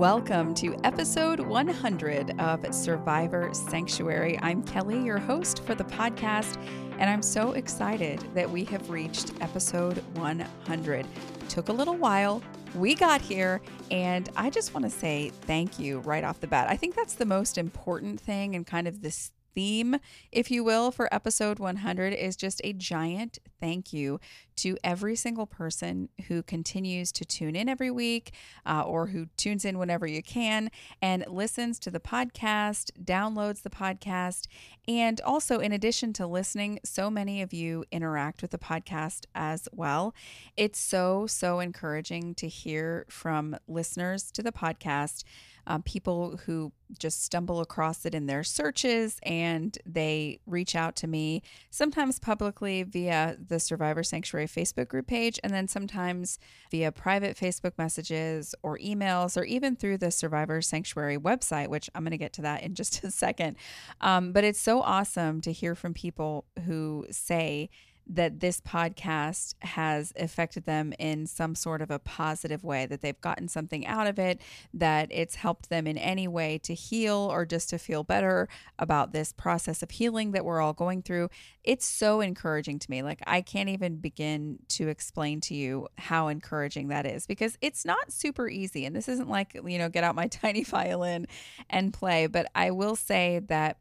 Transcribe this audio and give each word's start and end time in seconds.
Welcome 0.00 0.54
to 0.54 0.74
episode 0.82 1.40
100 1.40 2.40
of 2.40 2.74
Survivor 2.74 3.50
Sanctuary. 3.52 4.38
I'm 4.40 4.62
Kelly, 4.62 4.98
your 5.04 5.18
host 5.18 5.62
for 5.64 5.74
the 5.74 5.84
podcast, 5.84 6.56
and 6.98 7.10
I'm 7.10 7.20
so 7.20 7.52
excited 7.52 8.18
that 8.32 8.48
we 8.48 8.64
have 8.64 8.88
reached 8.88 9.34
episode 9.42 9.98
100. 10.16 11.06
Took 11.50 11.68
a 11.68 11.72
little 11.74 11.96
while. 11.96 12.42
We 12.74 12.94
got 12.94 13.20
here, 13.20 13.60
and 13.90 14.26
I 14.36 14.48
just 14.48 14.72
want 14.72 14.84
to 14.84 14.90
say 14.90 15.32
thank 15.42 15.78
you 15.78 15.98
right 15.98 16.24
off 16.24 16.40
the 16.40 16.46
bat. 16.46 16.70
I 16.70 16.78
think 16.78 16.94
that's 16.94 17.16
the 17.16 17.26
most 17.26 17.58
important 17.58 18.18
thing 18.18 18.56
and 18.56 18.66
kind 18.66 18.88
of 18.88 19.02
this 19.02 19.32
theme, 19.54 19.96
if 20.32 20.50
you 20.50 20.64
will, 20.64 20.90
for 20.90 21.12
episode 21.12 21.58
100 21.58 22.12
is 22.12 22.36
just 22.36 22.60
a 22.64 22.72
giant 22.72 23.38
thank 23.60 23.92
you 23.92 24.20
to 24.56 24.76
every 24.84 25.16
single 25.16 25.46
person 25.46 26.08
who 26.28 26.42
continues 26.42 27.12
to 27.12 27.24
tune 27.24 27.56
in 27.56 27.68
every 27.68 27.90
week 27.90 28.32
uh, 28.66 28.82
or 28.82 29.06
who 29.06 29.26
tunes 29.36 29.64
in 29.64 29.78
whenever 29.78 30.06
you 30.06 30.22
can 30.22 30.70
and 31.00 31.24
listens 31.28 31.78
to 31.78 31.90
the 31.90 32.00
podcast, 32.00 32.90
downloads 33.02 33.62
the 33.62 33.70
podcast. 33.70 34.46
And 34.86 35.20
also, 35.22 35.60
in 35.60 35.72
addition 35.72 36.12
to 36.14 36.26
listening, 36.26 36.80
so 36.84 37.10
many 37.10 37.40
of 37.42 37.52
you 37.52 37.84
interact 37.90 38.42
with 38.42 38.50
the 38.50 38.58
podcast 38.58 39.24
as 39.34 39.68
well. 39.72 40.14
It's 40.56 40.78
so, 40.78 41.26
so 41.26 41.60
encouraging 41.60 42.34
to 42.36 42.48
hear 42.48 43.06
from 43.08 43.56
listeners 43.66 44.30
to 44.32 44.42
the 44.42 44.52
podcast 44.52 45.24
um, 45.66 45.82
people 45.82 46.38
who 46.46 46.72
just 46.98 47.24
stumble 47.24 47.60
across 47.60 48.04
it 48.04 48.14
in 48.14 48.26
their 48.26 48.42
searches 48.42 49.18
and 49.22 49.78
they 49.86 50.40
reach 50.46 50.74
out 50.74 50.96
to 50.96 51.06
me, 51.06 51.42
sometimes 51.70 52.18
publicly 52.18 52.82
via 52.82 53.36
the 53.44 53.60
Survivor 53.60 54.02
Sanctuary 54.02 54.46
Facebook 54.46 54.88
group 54.88 55.06
page, 55.06 55.38
and 55.44 55.52
then 55.52 55.68
sometimes 55.68 56.38
via 56.70 56.90
private 56.90 57.36
Facebook 57.36 57.72
messages 57.78 58.54
or 58.62 58.78
emails, 58.78 59.36
or 59.36 59.44
even 59.44 59.76
through 59.76 59.98
the 59.98 60.10
Survivor 60.10 60.60
Sanctuary 60.60 61.18
website, 61.18 61.68
which 61.68 61.88
I'm 61.94 62.02
going 62.02 62.10
to 62.12 62.18
get 62.18 62.32
to 62.34 62.42
that 62.42 62.62
in 62.62 62.74
just 62.80 63.04
a 63.04 63.10
second. 63.10 63.56
Um, 64.00 64.32
but 64.32 64.44
it's 64.44 64.60
so 64.60 64.80
awesome 64.82 65.40
to 65.42 65.52
hear 65.52 65.74
from 65.74 65.94
people 65.94 66.44
who 66.66 67.06
say, 67.10 67.70
that 68.12 68.40
this 68.40 68.60
podcast 68.60 69.54
has 69.62 70.12
affected 70.18 70.64
them 70.64 70.92
in 70.98 71.26
some 71.26 71.54
sort 71.54 71.80
of 71.80 71.92
a 71.92 71.98
positive 72.00 72.64
way, 72.64 72.84
that 72.84 73.02
they've 73.02 73.20
gotten 73.20 73.46
something 73.46 73.86
out 73.86 74.08
of 74.08 74.18
it, 74.18 74.40
that 74.74 75.08
it's 75.12 75.36
helped 75.36 75.70
them 75.70 75.86
in 75.86 75.96
any 75.96 76.26
way 76.26 76.58
to 76.58 76.74
heal 76.74 77.28
or 77.30 77.46
just 77.46 77.70
to 77.70 77.78
feel 77.78 78.02
better 78.02 78.48
about 78.80 79.12
this 79.12 79.32
process 79.32 79.80
of 79.80 79.92
healing 79.92 80.32
that 80.32 80.44
we're 80.44 80.60
all 80.60 80.72
going 80.72 81.02
through. 81.02 81.28
It's 81.62 81.86
so 81.86 82.20
encouraging 82.20 82.80
to 82.80 82.90
me. 82.90 83.02
Like, 83.02 83.22
I 83.28 83.42
can't 83.42 83.68
even 83.68 83.96
begin 83.96 84.58
to 84.70 84.88
explain 84.88 85.40
to 85.42 85.54
you 85.54 85.86
how 85.96 86.26
encouraging 86.26 86.88
that 86.88 87.06
is 87.06 87.26
because 87.26 87.56
it's 87.60 87.84
not 87.84 88.10
super 88.10 88.48
easy. 88.48 88.86
And 88.86 88.96
this 88.96 89.08
isn't 89.08 89.28
like, 89.28 89.54
you 89.54 89.78
know, 89.78 89.88
get 89.88 90.02
out 90.02 90.16
my 90.16 90.26
tiny 90.26 90.64
violin 90.64 91.28
and 91.68 91.92
play, 91.92 92.26
but 92.26 92.46
I 92.56 92.72
will 92.72 92.96
say 92.96 93.40
that 93.46 93.76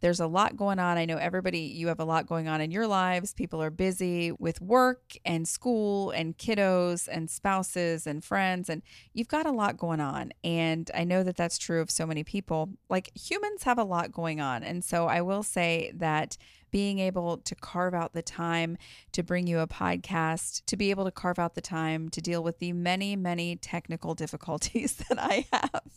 there's 0.00 0.20
a 0.20 0.26
lot 0.26 0.56
going 0.56 0.78
on. 0.78 0.98
I 0.98 1.04
know 1.04 1.16
everybody, 1.16 1.60
you 1.60 1.88
have 1.88 2.00
a 2.00 2.04
lot 2.04 2.26
going 2.26 2.48
on 2.48 2.60
in 2.60 2.70
your 2.70 2.86
lives. 2.86 3.32
People 3.32 3.62
are 3.62 3.70
busy 3.70 4.32
with 4.32 4.60
work 4.60 5.14
and 5.24 5.46
school 5.46 6.10
and 6.10 6.36
kiddos 6.36 7.08
and 7.10 7.30
spouses 7.30 8.06
and 8.06 8.24
friends, 8.24 8.68
and 8.68 8.82
you've 9.12 9.28
got 9.28 9.46
a 9.46 9.52
lot 9.52 9.76
going 9.76 10.00
on. 10.00 10.32
And 10.42 10.90
I 10.94 11.04
know 11.04 11.22
that 11.22 11.36
that's 11.36 11.58
true 11.58 11.80
of 11.80 11.90
so 11.90 12.06
many 12.06 12.24
people. 12.24 12.70
Like 12.88 13.10
humans 13.16 13.64
have 13.64 13.78
a 13.78 13.84
lot 13.84 14.12
going 14.12 14.40
on. 14.40 14.62
And 14.62 14.84
so 14.84 15.06
I 15.06 15.20
will 15.22 15.42
say 15.42 15.92
that 15.94 16.36
being 16.74 16.98
able 16.98 17.36
to 17.38 17.54
carve 17.54 17.94
out 17.94 18.14
the 18.14 18.20
time 18.20 18.76
to 19.12 19.22
bring 19.22 19.46
you 19.46 19.60
a 19.60 19.66
podcast, 19.68 20.60
to 20.66 20.76
be 20.76 20.90
able 20.90 21.04
to 21.04 21.12
carve 21.12 21.38
out 21.38 21.54
the 21.54 21.60
time 21.60 22.08
to 22.08 22.20
deal 22.20 22.42
with 22.42 22.58
the 22.58 22.72
many, 22.72 23.14
many 23.14 23.54
technical 23.54 24.12
difficulties 24.16 24.96
that 25.08 25.16
I 25.16 25.46
have. 25.52 25.93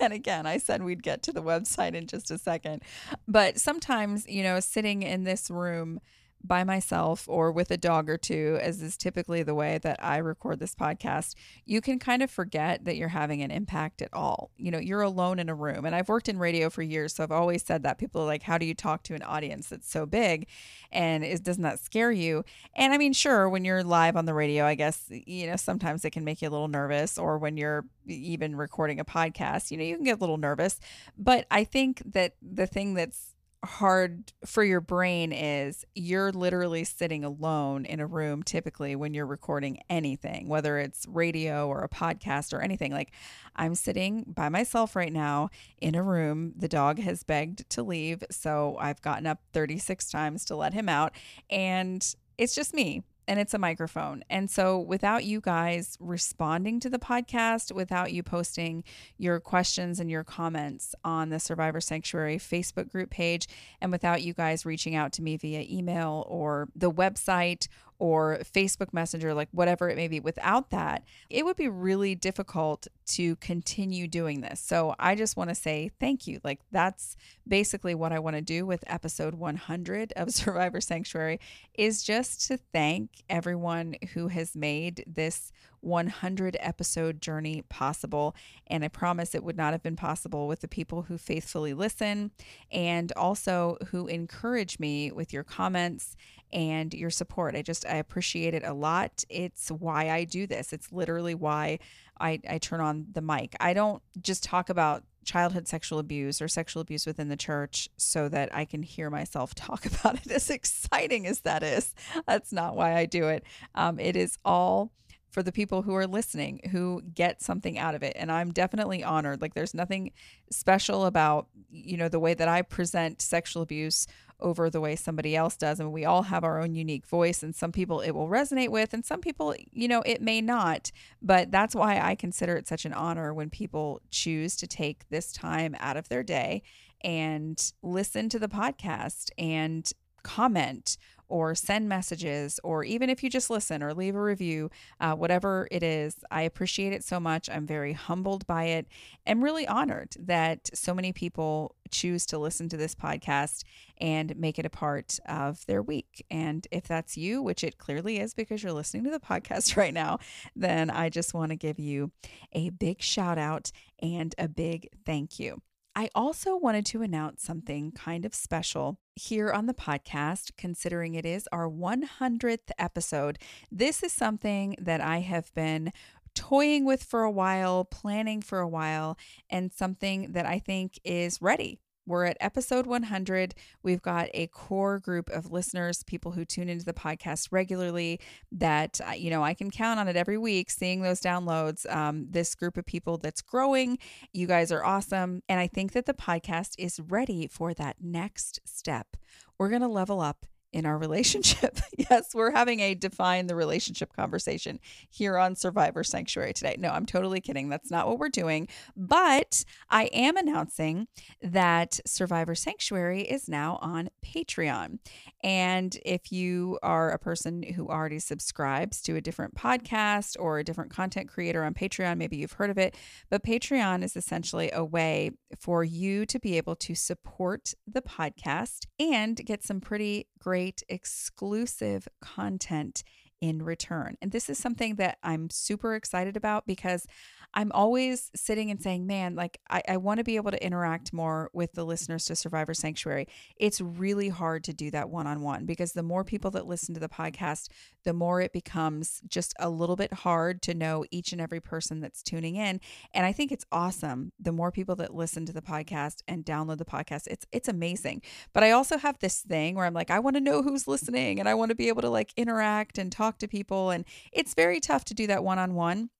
And 0.00 0.12
again, 0.12 0.46
I 0.46 0.56
said 0.58 0.82
we'd 0.82 1.02
get 1.02 1.22
to 1.24 1.32
the 1.32 1.42
website 1.42 1.94
in 1.94 2.06
just 2.06 2.30
a 2.30 2.38
second. 2.38 2.82
But 3.28 3.60
sometimes, 3.60 4.26
you 4.28 4.42
know, 4.42 4.60
sitting 4.60 5.02
in 5.02 5.24
this 5.24 5.50
room, 5.50 6.00
by 6.42 6.64
myself 6.64 7.24
or 7.28 7.52
with 7.52 7.70
a 7.70 7.76
dog 7.76 8.08
or 8.08 8.16
two, 8.16 8.58
as 8.62 8.80
is 8.80 8.96
typically 8.96 9.42
the 9.42 9.54
way 9.54 9.78
that 9.78 10.02
I 10.02 10.16
record 10.18 10.58
this 10.58 10.74
podcast, 10.74 11.34
you 11.64 11.80
can 11.80 11.98
kind 11.98 12.22
of 12.22 12.30
forget 12.30 12.84
that 12.84 12.96
you're 12.96 13.08
having 13.08 13.42
an 13.42 13.50
impact 13.50 14.00
at 14.00 14.12
all. 14.12 14.50
You 14.56 14.70
know, 14.70 14.78
you're 14.78 15.02
alone 15.02 15.38
in 15.38 15.48
a 15.48 15.54
room. 15.54 15.84
And 15.84 15.94
I've 15.94 16.08
worked 16.08 16.28
in 16.28 16.38
radio 16.38 16.70
for 16.70 16.82
years. 16.82 17.14
So 17.14 17.22
I've 17.22 17.32
always 17.32 17.62
said 17.62 17.82
that 17.82 17.98
people 17.98 18.22
are 18.22 18.26
like, 18.26 18.42
how 18.42 18.58
do 18.58 18.66
you 18.66 18.74
talk 18.74 19.02
to 19.04 19.14
an 19.14 19.22
audience 19.22 19.68
that's 19.68 19.90
so 19.90 20.06
big? 20.06 20.46
And 20.90 21.24
is, 21.24 21.40
doesn't 21.40 21.62
that 21.62 21.78
scare 21.78 22.12
you? 22.12 22.44
And 22.74 22.92
I 22.92 22.98
mean, 22.98 23.12
sure, 23.12 23.48
when 23.48 23.64
you're 23.64 23.84
live 23.84 24.16
on 24.16 24.24
the 24.24 24.34
radio, 24.34 24.64
I 24.64 24.74
guess, 24.74 25.04
you 25.10 25.46
know, 25.46 25.56
sometimes 25.56 26.04
it 26.04 26.10
can 26.10 26.24
make 26.24 26.42
you 26.42 26.48
a 26.48 26.50
little 26.50 26.68
nervous. 26.68 27.18
Or 27.18 27.38
when 27.38 27.56
you're 27.56 27.84
even 28.06 28.56
recording 28.56 28.98
a 28.98 29.04
podcast, 29.04 29.70
you 29.70 29.76
know, 29.76 29.84
you 29.84 29.96
can 29.96 30.04
get 30.04 30.16
a 30.16 30.20
little 30.20 30.38
nervous. 30.38 30.80
But 31.18 31.46
I 31.50 31.64
think 31.64 32.02
that 32.06 32.34
the 32.40 32.66
thing 32.66 32.94
that's 32.94 33.34
hard 33.62 34.32
for 34.46 34.64
your 34.64 34.80
brain 34.80 35.32
is 35.32 35.84
you're 35.94 36.32
literally 36.32 36.82
sitting 36.82 37.24
alone 37.24 37.84
in 37.84 38.00
a 38.00 38.06
room 38.06 38.42
typically 38.42 38.96
when 38.96 39.12
you're 39.12 39.26
recording 39.26 39.78
anything 39.90 40.48
whether 40.48 40.78
it's 40.78 41.06
radio 41.06 41.68
or 41.68 41.82
a 41.82 41.88
podcast 41.88 42.54
or 42.54 42.60
anything. 42.62 42.92
Like 42.92 43.12
i'm 43.56 43.74
sitting 43.74 44.24
by 44.26 44.48
myself 44.48 44.96
right 44.96 45.12
now 45.12 45.50
in 45.78 45.94
a 45.94 46.02
room. 46.02 46.54
The 46.56 46.68
dog 46.68 46.98
has 47.00 47.22
begged 47.22 47.68
to 47.70 47.82
leave 47.82 48.24
so 48.30 48.76
i've 48.80 49.02
gotten 49.02 49.26
up 49.26 49.40
36 49.52 50.10
times 50.10 50.44
to 50.46 50.56
let 50.56 50.72
him 50.72 50.88
out 50.88 51.12
and 51.50 52.14
it's 52.38 52.54
just 52.54 52.72
me 52.72 53.02
and 53.30 53.38
it's 53.38 53.54
a 53.54 53.58
microphone. 53.58 54.24
And 54.28 54.50
so, 54.50 54.76
without 54.76 55.24
you 55.24 55.40
guys 55.40 55.96
responding 56.00 56.80
to 56.80 56.90
the 56.90 56.98
podcast, 56.98 57.70
without 57.70 58.12
you 58.12 58.24
posting 58.24 58.82
your 59.18 59.38
questions 59.38 60.00
and 60.00 60.10
your 60.10 60.24
comments 60.24 60.96
on 61.04 61.28
the 61.28 61.38
Survivor 61.38 61.80
Sanctuary 61.80 62.38
Facebook 62.38 62.90
group 62.90 63.08
page, 63.08 63.46
and 63.80 63.92
without 63.92 64.22
you 64.22 64.34
guys 64.34 64.66
reaching 64.66 64.96
out 64.96 65.12
to 65.12 65.22
me 65.22 65.36
via 65.36 65.64
email 65.70 66.26
or 66.28 66.70
the 66.74 66.90
website 66.90 67.68
or 68.00 68.38
Facebook 68.38 68.92
Messenger, 68.92 69.34
like 69.34 69.48
whatever 69.52 69.88
it 69.88 69.96
may 69.96 70.08
be. 70.08 70.18
Without 70.18 70.70
that, 70.70 71.04
it 71.28 71.44
would 71.44 71.56
be 71.56 71.68
really 71.68 72.14
difficult 72.14 72.88
to 73.06 73.36
continue 73.36 74.08
doing 74.08 74.40
this. 74.40 74.58
So 74.58 74.94
I 74.98 75.14
just 75.14 75.36
want 75.36 75.50
to 75.50 75.54
say 75.54 75.90
thank 76.00 76.26
you. 76.26 76.40
Like 76.42 76.60
that's 76.72 77.16
basically 77.46 77.94
what 77.94 78.12
I 78.12 78.18
want 78.18 78.36
to 78.36 78.42
do 78.42 78.64
with 78.64 78.82
episode 78.86 79.34
100 79.34 80.14
of 80.16 80.30
Survivor 80.32 80.80
Sanctuary 80.80 81.38
is 81.74 82.02
just 82.02 82.48
to 82.48 82.56
thank 82.56 83.10
everyone 83.28 83.96
who 84.14 84.28
has 84.28 84.56
made 84.56 85.04
this 85.06 85.52
100 85.80 86.56
episode 86.60 87.20
journey 87.20 87.62
possible. 87.68 88.34
And 88.66 88.84
I 88.84 88.88
promise 88.88 89.34
it 89.34 89.44
would 89.44 89.56
not 89.56 89.72
have 89.72 89.82
been 89.82 89.96
possible 89.96 90.46
with 90.46 90.60
the 90.60 90.68
people 90.68 91.02
who 91.02 91.18
faithfully 91.18 91.74
listen 91.74 92.30
and 92.70 93.12
also 93.12 93.76
who 93.90 94.06
encourage 94.06 94.78
me 94.78 95.10
with 95.10 95.32
your 95.32 95.44
comments 95.44 96.16
and 96.52 96.92
your 96.94 97.10
support. 97.10 97.54
I 97.54 97.62
just, 97.62 97.86
I 97.86 97.96
appreciate 97.96 98.54
it 98.54 98.64
a 98.64 98.72
lot. 98.72 99.24
It's 99.28 99.70
why 99.70 100.10
I 100.10 100.24
do 100.24 100.46
this. 100.46 100.72
It's 100.72 100.90
literally 100.92 101.34
why 101.34 101.78
I, 102.20 102.40
I 102.48 102.58
turn 102.58 102.80
on 102.80 103.06
the 103.12 103.22
mic. 103.22 103.56
I 103.60 103.72
don't 103.72 104.02
just 104.20 104.42
talk 104.42 104.68
about 104.68 105.04
childhood 105.24 105.68
sexual 105.68 105.98
abuse 105.98 106.40
or 106.40 106.48
sexual 106.48 106.80
abuse 106.80 107.06
within 107.06 107.28
the 107.28 107.36
church 107.36 107.88
so 107.96 108.28
that 108.28 108.54
I 108.54 108.64
can 108.64 108.82
hear 108.82 109.10
myself 109.10 109.54
talk 109.54 109.86
about 109.86 110.16
it, 110.16 110.30
as 110.30 110.50
exciting 110.50 111.26
as 111.26 111.40
that 111.40 111.62
is. 111.62 111.94
That's 112.26 112.52
not 112.52 112.76
why 112.76 112.96
I 112.96 113.06
do 113.06 113.28
it. 113.28 113.44
Um, 113.74 113.98
it 113.98 114.16
is 114.16 114.38
all 114.44 114.92
for 115.30 115.42
the 115.42 115.52
people 115.52 115.82
who 115.82 115.94
are 115.94 116.06
listening 116.06 116.60
who 116.70 117.02
get 117.14 117.40
something 117.40 117.78
out 117.78 117.94
of 117.94 118.02
it 118.02 118.14
and 118.16 118.30
i'm 118.30 118.52
definitely 118.52 119.02
honored 119.02 119.40
like 119.40 119.54
there's 119.54 119.74
nothing 119.74 120.12
special 120.50 121.06
about 121.06 121.46
you 121.70 121.96
know 121.96 122.08
the 122.08 122.20
way 122.20 122.34
that 122.34 122.48
i 122.48 122.62
present 122.62 123.22
sexual 123.22 123.62
abuse 123.62 124.06
over 124.42 124.70
the 124.70 124.80
way 124.80 124.96
somebody 124.96 125.36
else 125.36 125.56
does. 125.56 125.80
And 125.80 125.92
we 125.92 126.04
all 126.04 126.22
have 126.22 126.44
our 126.44 126.60
own 126.60 126.74
unique 126.74 127.06
voice, 127.06 127.42
and 127.42 127.54
some 127.54 127.72
people 127.72 128.00
it 128.00 128.12
will 128.12 128.28
resonate 128.28 128.70
with, 128.70 128.92
and 128.92 129.04
some 129.04 129.20
people, 129.20 129.54
you 129.72 129.88
know, 129.88 130.02
it 130.04 130.20
may 130.20 130.40
not. 130.40 130.90
But 131.22 131.50
that's 131.50 131.74
why 131.74 132.00
I 132.00 132.14
consider 132.14 132.56
it 132.56 132.68
such 132.68 132.84
an 132.84 132.92
honor 132.92 133.32
when 133.32 133.50
people 133.50 134.00
choose 134.10 134.56
to 134.56 134.66
take 134.66 135.08
this 135.08 135.32
time 135.32 135.76
out 135.78 135.96
of 135.96 136.08
their 136.08 136.22
day 136.22 136.62
and 137.02 137.72
listen 137.82 138.28
to 138.28 138.38
the 138.38 138.48
podcast 138.48 139.30
and 139.38 139.90
comment 140.22 140.98
or 141.30 141.54
send 141.54 141.88
messages, 141.88 142.60
or 142.62 142.84
even 142.84 143.08
if 143.08 143.22
you 143.22 143.30
just 143.30 143.48
listen 143.48 143.82
or 143.82 143.94
leave 143.94 144.14
a 144.14 144.22
review, 144.22 144.70
uh, 145.00 145.14
whatever 145.14 145.68
it 145.70 145.82
is, 145.82 146.16
I 146.30 146.42
appreciate 146.42 146.92
it 146.92 147.04
so 147.04 147.18
much. 147.18 147.48
I'm 147.48 147.66
very 147.66 147.92
humbled 147.92 148.46
by 148.46 148.64
it 148.64 148.86
and 149.24 149.42
really 149.42 149.66
honored 149.66 150.14
that 150.18 150.68
so 150.74 150.92
many 150.92 151.12
people 151.12 151.74
choose 151.90 152.26
to 152.26 152.38
listen 152.38 152.68
to 152.68 152.76
this 152.76 152.94
podcast 152.94 153.62
and 153.98 154.36
make 154.36 154.58
it 154.58 154.66
a 154.66 154.70
part 154.70 155.18
of 155.26 155.64
their 155.66 155.82
week. 155.82 156.24
And 156.30 156.66
if 156.70 156.84
that's 156.84 157.16
you, 157.16 157.42
which 157.42 157.64
it 157.64 157.78
clearly 157.78 158.18
is 158.18 158.34
because 158.34 158.62
you're 158.62 158.72
listening 158.72 159.04
to 159.04 159.10
the 159.10 159.20
podcast 159.30 159.76
right 159.76 159.94
now, 159.94 160.18
then 160.56 160.90
I 160.90 161.08
just 161.08 161.34
want 161.34 161.50
to 161.50 161.56
give 161.56 161.78
you 161.78 162.10
a 162.52 162.70
big 162.70 163.02
shout 163.02 163.38
out 163.38 163.72
and 164.02 164.34
a 164.38 164.48
big 164.48 164.88
thank 165.04 165.38
you. 165.38 165.60
I 165.96 166.08
also 166.14 166.56
wanted 166.56 166.86
to 166.86 167.02
announce 167.02 167.42
something 167.42 167.92
kind 167.92 168.24
of 168.24 168.34
special 168.34 168.98
here 169.16 169.50
on 169.50 169.66
the 169.66 169.74
podcast, 169.74 170.52
considering 170.56 171.14
it 171.14 171.26
is 171.26 171.48
our 171.50 171.68
100th 171.68 172.70
episode. 172.78 173.38
This 173.72 174.02
is 174.02 174.12
something 174.12 174.76
that 174.80 175.00
I 175.00 175.18
have 175.18 175.52
been 175.54 175.92
toying 176.34 176.84
with 176.84 177.02
for 177.02 177.22
a 177.22 177.30
while, 177.30 177.84
planning 177.84 178.40
for 178.40 178.60
a 178.60 178.68
while, 178.68 179.18
and 179.50 179.72
something 179.72 180.32
that 180.32 180.46
I 180.46 180.60
think 180.60 181.00
is 181.04 181.42
ready 181.42 181.80
we're 182.10 182.24
at 182.26 182.36
episode 182.40 182.86
100. 182.86 183.54
We've 183.82 184.02
got 184.02 184.28
a 184.34 184.48
core 184.48 184.98
group 184.98 185.30
of 185.30 185.50
listeners, 185.50 186.02
people 186.02 186.32
who 186.32 186.44
tune 186.44 186.68
into 186.68 186.84
the 186.84 186.92
podcast 186.92 187.48
regularly 187.50 188.20
that, 188.52 189.00
uh, 189.06 189.12
you 189.12 189.30
know, 189.30 189.42
I 189.42 189.54
can 189.54 189.70
count 189.70 190.00
on 190.00 190.08
it 190.08 190.16
every 190.16 190.36
week, 190.36 190.70
seeing 190.70 191.02
those 191.02 191.20
downloads. 191.20 191.90
Um, 191.90 192.26
this 192.28 192.54
group 192.54 192.76
of 192.76 192.84
people 192.84 193.16
that's 193.16 193.40
growing. 193.40 193.98
You 194.32 194.46
guys 194.46 194.72
are 194.72 194.84
awesome. 194.84 195.42
And 195.48 195.60
I 195.60 195.68
think 195.68 195.92
that 195.92 196.06
the 196.06 196.14
podcast 196.14 196.74
is 196.78 197.00
ready 197.00 197.46
for 197.46 197.72
that 197.74 197.96
next 198.00 198.60
step. 198.64 199.16
We're 199.58 199.70
going 199.70 199.82
to 199.82 199.88
level 199.88 200.20
up 200.20 200.46
in 200.72 200.86
our 200.86 200.98
relationship. 200.98 201.78
yes, 202.10 202.34
we're 202.34 202.52
having 202.52 202.80
a 202.80 202.94
define 202.94 203.46
the 203.46 203.54
relationship 203.54 204.12
conversation 204.14 204.78
here 205.08 205.36
on 205.36 205.56
Survivor 205.56 206.04
Sanctuary 206.04 206.52
today. 206.52 206.76
No, 206.78 206.90
I'm 206.90 207.06
totally 207.06 207.40
kidding. 207.40 207.68
That's 207.68 207.90
not 207.90 208.06
what 208.06 208.18
we're 208.18 208.28
doing. 208.28 208.68
But 208.96 209.64
I 209.88 210.04
am 210.12 210.36
announcing 210.36 211.08
that 211.42 212.00
Survivor 212.06 212.54
Sanctuary 212.54 213.22
is 213.22 213.48
now 213.48 213.78
on 213.82 214.10
Patreon. 214.24 214.98
And 215.42 215.96
if 216.04 216.30
you 216.30 216.78
are 216.82 217.10
a 217.10 217.18
person 217.18 217.62
who 217.62 217.88
already 217.88 218.18
subscribes 218.18 219.00
to 219.02 219.16
a 219.16 219.20
different 219.20 219.54
podcast 219.54 220.36
or 220.38 220.58
a 220.58 220.64
different 220.64 220.90
content 220.90 221.28
creator 221.28 221.64
on 221.64 221.74
Patreon, 221.74 222.18
maybe 222.18 222.36
you've 222.36 222.52
heard 222.52 222.70
of 222.70 222.78
it, 222.78 222.96
but 223.28 223.44
Patreon 223.44 224.02
is 224.02 224.16
essentially 224.16 224.70
a 224.72 224.84
way 224.84 225.30
for 225.58 225.82
you 225.82 226.26
to 226.26 226.38
be 226.38 226.56
able 226.56 226.76
to 226.76 226.94
support 226.94 227.74
the 227.86 228.02
podcast 228.02 228.86
and 228.98 229.36
get 229.44 229.62
some 229.62 229.80
pretty 229.80 230.26
great 230.40 230.82
exclusive 230.88 232.08
content 232.20 233.02
in 233.40 233.62
return. 233.62 234.16
And 234.20 234.32
this 234.32 234.50
is 234.50 234.58
something 234.58 234.96
that 234.96 235.18
I'm 235.22 235.48
super 235.50 235.94
excited 235.94 236.36
about 236.36 236.66
because 236.66 237.06
I'm 237.54 237.72
always 237.72 238.30
sitting 238.34 238.70
and 238.70 238.80
saying, 238.80 239.06
man, 239.06 239.34
like 239.34 239.58
I, 239.68 239.82
I 239.88 239.96
want 239.96 240.18
to 240.18 240.24
be 240.24 240.36
able 240.36 240.50
to 240.52 240.64
interact 240.64 241.12
more 241.12 241.50
with 241.52 241.72
the 241.72 241.84
listeners 241.84 242.24
to 242.26 242.36
Survivor 242.36 242.74
Sanctuary. 242.74 243.26
It's 243.56 243.80
really 243.80 244.28
hard 244.28 244.64
to 244.64 244.72
do 244.72 244.90
that 244.92 245.10
one 245.10 245.26
on 245.26 245.40
one 245.40 245.66
because 245.66 245.92
the 245.92 246.02
more 246.02 246.24
people 246.24 246.50
that 246.52 246.66
listen 246.66 246.94
to 246.94 247.00
the 247.00 247.08
podcast, 247.08 247.68
the 248.04 248.12
more 248.12 248.40
it 248.40 248.52
becomes 248.52 249.20
just 249.28 249.52
a 249.58 249.68
little 249.68 249.96
bit 249.96 250.12
hard 250.12 250.62
to 250.62 250.74
know 250.74 251.04
each 251.10 251.32
and 251.32 251.40
every 251.40 251.60
person 251.60 252.00
that's 252.00 252.22
tuning 252.22 252.56
in. 252.56 252.80
And 253.12 253.26
I 253.26 253.32
think 253.32 253.50
it's 253.50 253.66
awesome. 253.72 254.32
The 254.38 254.52
more 254.52 254.70
people 254.70 254.96
that 254.96 255.14
listen 255.14 255.44
to 255.46 255.52
the 255.52 255.62
podcast 255.62 256.22
and 256.28 256.44
download 256.44 256.78
the 256.78 256.84
podcast, 256.84 257.26
it's 257.26 257.46
it's 257.52 257.68
amazing. 257.68 258.22
But 258.52 258.62
I 258.62 258.70
also 258.70 258.96
have 258.96 259.18
this 259.18 259.40
thing 259.40 259.74
where 259.74 259.86
I'm 259.86 259.94
like, 259.94 260.10
I 260.10 260.20
want 260.20 260.36
to 260.36 260.40
know 260.40 260.62
who's 260.62 260.86
listening 260.86 261.40
and 261.40 261.48
I 261.48 261.54
want 261.54 261.70
to 261.70 261.74
be 261.74 261.88
able 261.88 262.02
to 262.02 262.10
like 262.10 262.32
interact 262.36 262.96
and 262.98 263.10
talk 263.10 263.38
to 263.38 263.48
people. 263.48 263.90
And 263.90 264.04
it's 264.32 264.54
very 264.54 264.78
tough 264.78 265.04
to 265.06 265.14
do 265.14 265.26
that 265.26 265.42
one 265.42 265.58
on 265.58 265.74
one 265.74 266.10